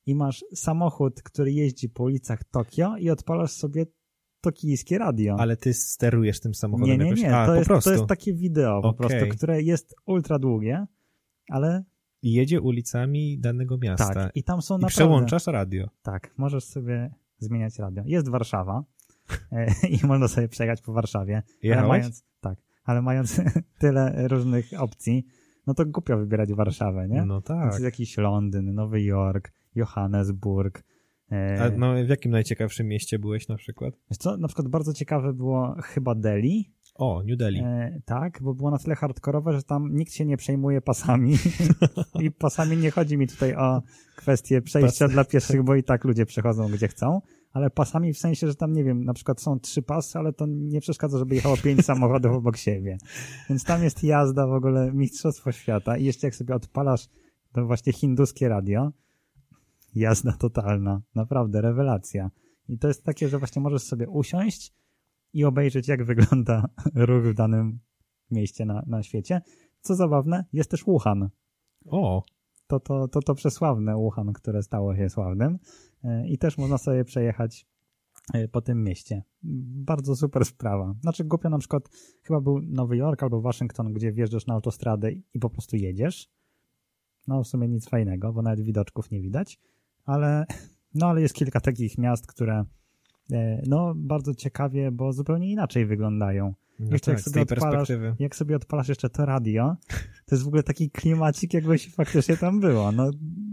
[0.07, 3.87] i masz samochód, który jeździ po ulicach Tokio i odpalasz sobie
[4.41, 5.37] tokijskie radio.
[5.39, 7.20] Ale ty sterujesz tym samochodem nie, nie, jakoś?
[7.20, 7.91] Nie, A, to, jest, prostu.
[7.91, 9.09] to jest takie wideo po okay.
[9.09, 10.87] prostu, które jest ultra długie,
[11.51, 11.85] ale...
[12.22, 14.14] I jedzie ulicami danego miasta.
[14.14, 14.95] Tak, i tam są I naprawdę...
[14.95, 15.89] przełączasz radio.
[16.03, 18.03] Tak, możesz sobie zmieniać radio.
[18.07, 18.85] Jest Warszawa
[19.53, 21.43] e, i można sobie przejechać po Warszawie.
[21.62, 21.91] Jechałeś?
[21.91, 23.41] Ale mając, tak, ale mając
[23.81, 25.26] tyle różnych opcji,
[25.68, 27.24] no to głupio wybierać Warszawę, nie?
[27.24, 27.66] No tak.
[27.66, 30.82] Jest jakiś Londyn, Nowy Jork, Johannesburg,
[31.30, 33.94] a no, w jakim najciekawszym mieście byłeś na przykład?
[34.10, 36.72] Wiesz co, na przykład bardzo ciekawe było chyba Delhi.
[36.94, 37.60] O, New Delhi.
[37.64, 41.36] E, tak, bo było na tyle hardkorowe, że tam nikt się nie przejmuje pasami
[42.24, 43.82] i pasami nie chodzi mi tutaj o
[44.16, 47.20] kwestię przejścia Pas- dla pieszych, bo i tak ludzie przechodzą gdzie chcą,
[47.59, 50.46] ale pasami w sensie, że tam nie wiem, na przykład są trzy pasy, ale to
[50.46, 52.98] nie przeszkadza, żeby jechało pięć samochodów obok siebie.
[53.48, 57.09] Więc tam jest jazda w ogóle mistrzostwo świata i jeszcze jak sobie odpalasz
[57.52, 58.92] to właśnie hinduskie radio,
[59.94, 62.30] jazda totalna, naprawdę rewelacja.
[62.68, 64.74] I to jest takie, że właśnie możesz sobie usiąść
[65.32, 67.78] i obejrzeć, jak wygląda ruch w danym
[68.30, 69.40] mieście na, na świecie.
[69.80, 71.28] Co zabawne, jest też Wuhan.
[71.86, 72.24] O,
[72.66, 75.59] To to, to to przesławne Wuhan, które stało się sławnym.
[76.05, 77.66] E, I też można sobie przejechać
[78.34, 79.22] e, po tym mieście.
[79.86, 80.94] Bardzo super sprawa.
[81.01, 81.88] Znaczy głupio na przykład,
[82.22, 86.30] chyba był Nowy Jork albo Waszyngton, gdzie wjeżdżasz na autostradę i po prostu jedziesz.
[87.26, 89.61] No w sumie nic fajnego, bo nawet widoczków nie widać,
[90.05, 90.46] ale
[90.94, 92.64] no ale jest kilka takich miast, które
[93.32, 96.55] e, no bardzo ciekawie, bo zupełnie inaczej wyglądają.
[96.79, 98.16] No Jeszcze jak tak, z sobie tej odpalasz- perspektywy.
[98.18, 99.76] Jak sobie odpalasz jeszcze to radio,
[100.26, 102.93] to jest w ogóle taki klimacik, jakbyś faktycznie tam było.
[102.93, 103.11] No,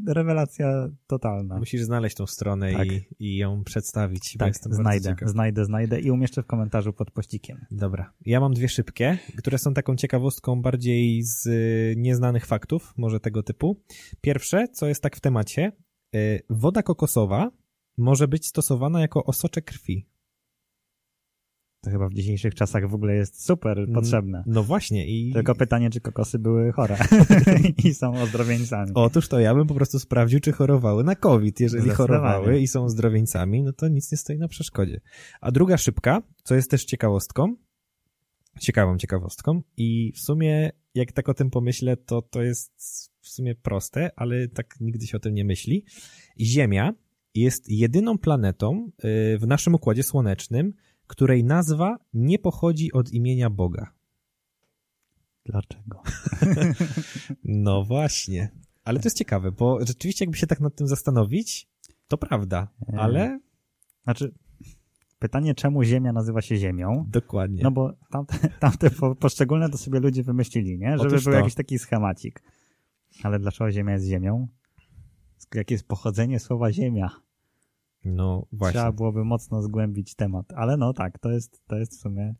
[0.08, 1.58] rewelacja totalna.
[1.60, 2.88] Musisz znaleźć tą stronę Tak.
[2.88, 4.36] i, i ją przedstawić.
[4.40, 7.66] Tak, znajdę, znajdę, znajdę i umieszczę w komentarzu pod pościkiem.
[7.72, 8.14] Dobra.
[8.26, 13.44] Ja mam dwie szybkie, które są taką ciekawostką bardziej z y, nieznanych faktów, może tego
[13.44, 13.82] typu.
[14.22, 15.72] Pierwsze, co jest tak w temacie,
[16.16, 17.52] y, woda kokosowa
[17.98, 20.08] może być stosowana jako osoczek krwi.
[21.86, 24.44] To chyba w dzisiejszych czasach w ogóle jest super potrzebne.
[24.48, 25.34] No właśnie i...
[25.34, 26.98] Tylko pytanie, czy kokosy były chore
[27.86, 28.92] i są ozdrowieńcami.
[28.94, 31.60] Otóż to ja bym po prostu sprawdził, czy chorowały na COVID.
[31.60, 35.02] Jeżeli chorowały i są zdrowieńcami, no to nic nie stoi na przeszkodzie.
[35.42, 37.56] A druga szybka, co jest też ciekawostką,
[38.60, 42.74] ciekawą ciekawostką i w sumie jak tak o tym pomyślę, to to jest
[43.22, 45.86] w sumie proste, ale tak nigdy się o tym nie myśli.
[46.40, 46.94] Ziemia
[47.36, 48.92] jest jedyną planetą
[49.34, 50.74] y, w naszym Układzie Słonecznym,
[51.08, 53.93] której nazwa nie pochodzi od imienia Boga.
[55.45, 56.01] Dlaczego?
[57.43, 58.51] No właśnie.
[58.84, 61.68] Ale to jest ciekawe, bo rzeczywiście jakby się tak nad tym zastanowić,
[62.08, 63.39] to prawda, E, ale
[64.03, 64.34] Znaczy,
[65.20, 67.06] pytanie, czemu Ziemia nazywa się Ziemią?
[67.08, 67.64] dokładnie.
[67.64, 70.97] No bo tamte, tamte po, poszczególne to sobie ludzie wymyślili, nie?
[70.97, 71.39] Żeby Otóż był to.
[71.39, 72.43] jakiś taki schemacik.
[73.24, 74.47] Ale dlaczego Ziemia jest Ziemią?
[75.56, 77.10] Jakie jest pochodzenie słowa Ziemia?
[78.06, 78.80] No właśnie.
[78.80, 80.53] Trzeba byłoby mocno zgłębić temat.
[80.56, 82.36] Ale no tak, to jest, to jest w sumie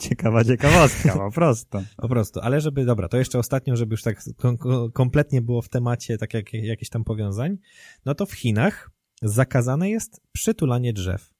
[0.00, 1.78] ciekawa ciekawostka, po prostu.
[1.96, 4.58] Po prostu, ale żeby, dobra, to jeszcze ostatnio, żeby już tak kom
[4.92, 7.58] kompletnie było w temacie, tak jak jakieś tam powiązań,
[8.04, 8.90] no to w Chinach
[9.22, 11.37] zakazane jest przytulanie drzew.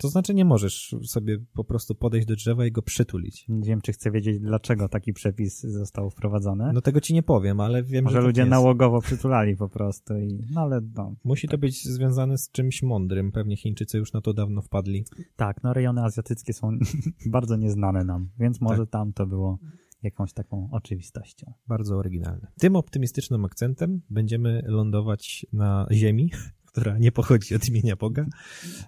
[0.00, 3.44] To znaczy nie możesz sobie po prostu podejść do drzewa i go przytulić.
[3.48, 6.70] Nie wiem, czy chcę wiedzieć, dlaczego taki przepis został wprowadzony.
[6.74, 8.50] No tego ci nie powiem, ale wiem, Może że tak ludzie jest.
[8.50, 11.14] nałogowo przytulali po prostu i, no ale no.
[11.24, 13.32] Musi to być związane z czymś mądrym.
[13.32, 15.04] Pewnie Chińczycy już na to dawno wpadli.
[15.36, 16.70] Tak, no rejony azjatyckie są
[17.26, 18.90] bardzo nieznane nam, więc może Tak.
[18.90, 19.58] tam to było
[20.02, 21.52] jakąś taką oczywistością.
[21.68, 22.46] Bardzo oryginalne.
[22.58, 26.30] Tym optymistycznym akcentem będziemy lądować na Ziemi,
[26.72, 28.26] która nie pochodzi od imienia Boga.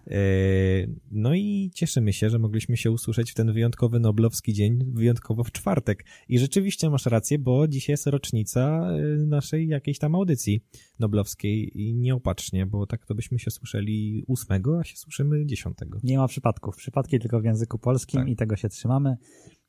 [0.06, 0.16] E,
[1.10, 5.52] No i cieszymy się, że mogliśmy się usłyszeć w ten wyjątkowy noblowski dzień, wyjątkowo w
[5.52, 6.04] czwartek.
[6.28, 10.64] I rzeczywiście masz rację, bo dzisiaj jest rocznica e, naszej jakiejś tam audycji
[10.98, 15.98] noblowskiej i nieopatrznie, bo tak to byśmy się słyszeli ósmego, a się słyszymy dziesiątego.
[16.02, 16.76] Nie ma przypadków.
[16.76, 18.28] Przypadki tylko w języku polskim Tak.
[18.28, 19.16] i tego się trzymamy.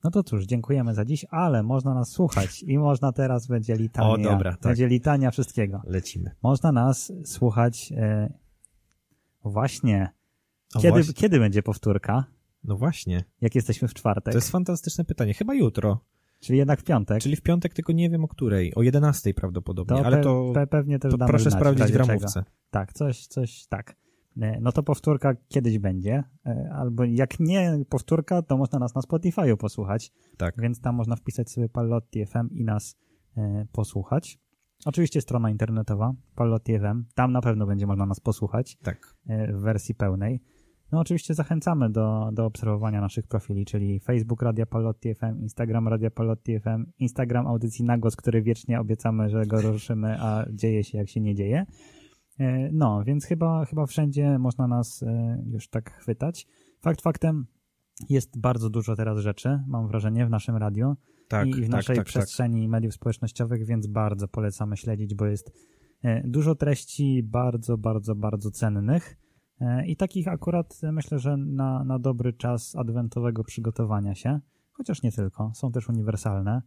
[0.03, 4.09] No to cóż, dziękujemy za dziś, ale można nas słuchać i można teraz będzie litania.
[4.09, 4.61] O, dobra, tak.
[4.61, 5.81] Będzie litania wszystkiego.
[5.85, 6.35] Lecimy.
[6.43, 8.33] Można nas słuchać e,
[9.43, 10.09] właśnie.
[10.75, 11.13] O, Kiedy, właśnie.
[11.13, 12.25] kiedy będzie powtórka?
[12.63, 13.23] No właśnie.
[13.41, 14.31] Jak jesteśmy w czwartek?
[14.31, 15.33] To jest fantastyczne pytanie.
[15.33, 15.99] Chyba jutro.
[16.39, 17.21] Czyli jednak w piątek.
[17.21, 18.75] Czyli w piątek, tylko nie wiem o której.
[18.75, 21.91] O 11 prawdopodobnie, to ale pe, to, pe, pewnie też to damy proszę znać, sprawdzić
[21.91, 22.43] w ramówce.
[22.43, 22.45] Czego.
[22.69, 23.95] Tak, coś, coś, tak.
[24.41, 29.01] E, No to powtórka kiedyś będzie, e, albo jak nie powtórka, to można nas na
[29.01, 30.55] Spotify'u posłuchać, Tak.
[30.61, 32.97] więc tam można wpisać sobie Pallotti FM i nas
[33.37, 34.39] e, posłuchać.
[34.85, 39.15] Oczywiście strona internetowa Pallotti FM, tam na pewno będzie można nas posłuchać Tak.
[39.53, 40.41] w wersji pełnej.
[40.91, 46.11] No oczywiście zachęcamy do, do obserwowania naszych profili, czyli Facebook Radia Pallotti FM, Instagram Radia
[46.11, 51.09] Pallotti FM, Instagram audycji Nagłos, który wiecznie obiecamy, że go ruszymy, a dzieje się jak
[51.09, 51.65] się nie dzieje.
[52.39, 56.47] E, No, więc chyba, chyba wszędzie można nas e, już tak chwytać.
[56.81, 57.45] Fakt faktem
[58.09, 60.95] jest bardzo dużo teraz rzeczy, mam wrażenie, w naszym radiu
[61.27, 62.07] Tak, i w tak, naszej tak, tak.
[62.07, 65.51] przestrzeni mediów społecznościowych, więc bardzo polecamy śledzić, bo jest
[66.03, 69.17] e, dużo treści bardzo, bardzo, bardzo cennych
[69.85, 74.39] i takich akurat myślę, że na, na dobry czas adwentowego przygotowania się,
[74.71, 76.61] chociaż nie tylko, są też uniwersalne.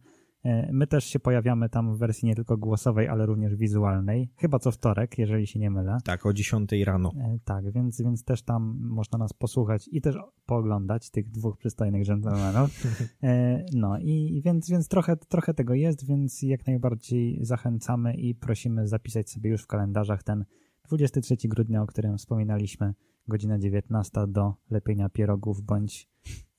[0.47, 4.29] E, my też się pojawiamy tam w wersji nie tylko głosowej, ale również wizualnej.
[4.37, 5.97] Chyba co wtorek, jeżeli się nie mylę.
[6.03, 7.11] Tak, o 10 rano.
[7.19, 12.05] E, tak, więc, więc też tam można nas posłuchać i też pooglądać tych dwóch przystojnych
[12.05, 12.83] dżentelmenów.
[13.23, 18.87] E, no i więc, więc trochę, trochę tego jest, więc jak najbardziej zachęcamy i prosimy
[18.87, 20.45] zapisać sobie już w kalendarzach ten
[20.87, 22.93] 23 grudnia, o którym wspominaliśmy,
[23.27, 26.09] godzina 19 do lepienia pierogów bądź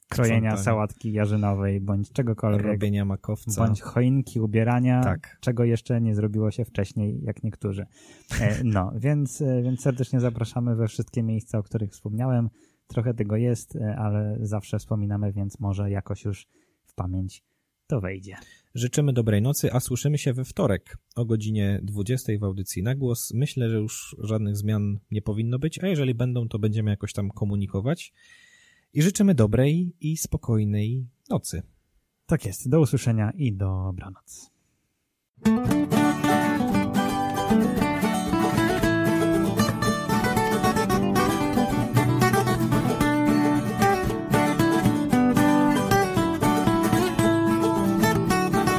[0.08, 2.66] krojenia sałatki jarzynowej, bądź czegokolwiek.
[2.66, 3.64] Robienia makowca.
[3.66, 5.38] Bądź choinki, ubierania, tak.
[5.40, 7.86] czego jeszcze nie zrobiło się wcześniej, jak niektórzy.
[8.40, 12.48] E, no, więc, e, więc serdecznie zapraszamy we wszystkie miejsca, o których wspomniałem.
[12.86, 16.46] Trochę tego jest, e, ale zawsze wspominamy, więc może jakoś już
[16.84, 17.44] w pamięć
[17.86, 18.36] to wejdzie.
[18.74, 23.32] Życzymy dobrej nocy, a słyszymy się we wtorek o godzinie 20 w audycji na głos.
[23.34, 27.30] Myślę, że już żadnych zmian nie powinno być, a jeżeli będą, to będziemy jakoś tam
[27.30, 28.12] komunikować.
[28.98, 31.62] I życzymy dobrej i spokojnej nocy.
[32.26, 32.68] Tak jest.
[32.68, 34.50] Do usłyszenia i dobranoc.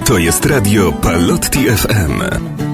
[0.05, 2.68] To jest radio Palotti FM.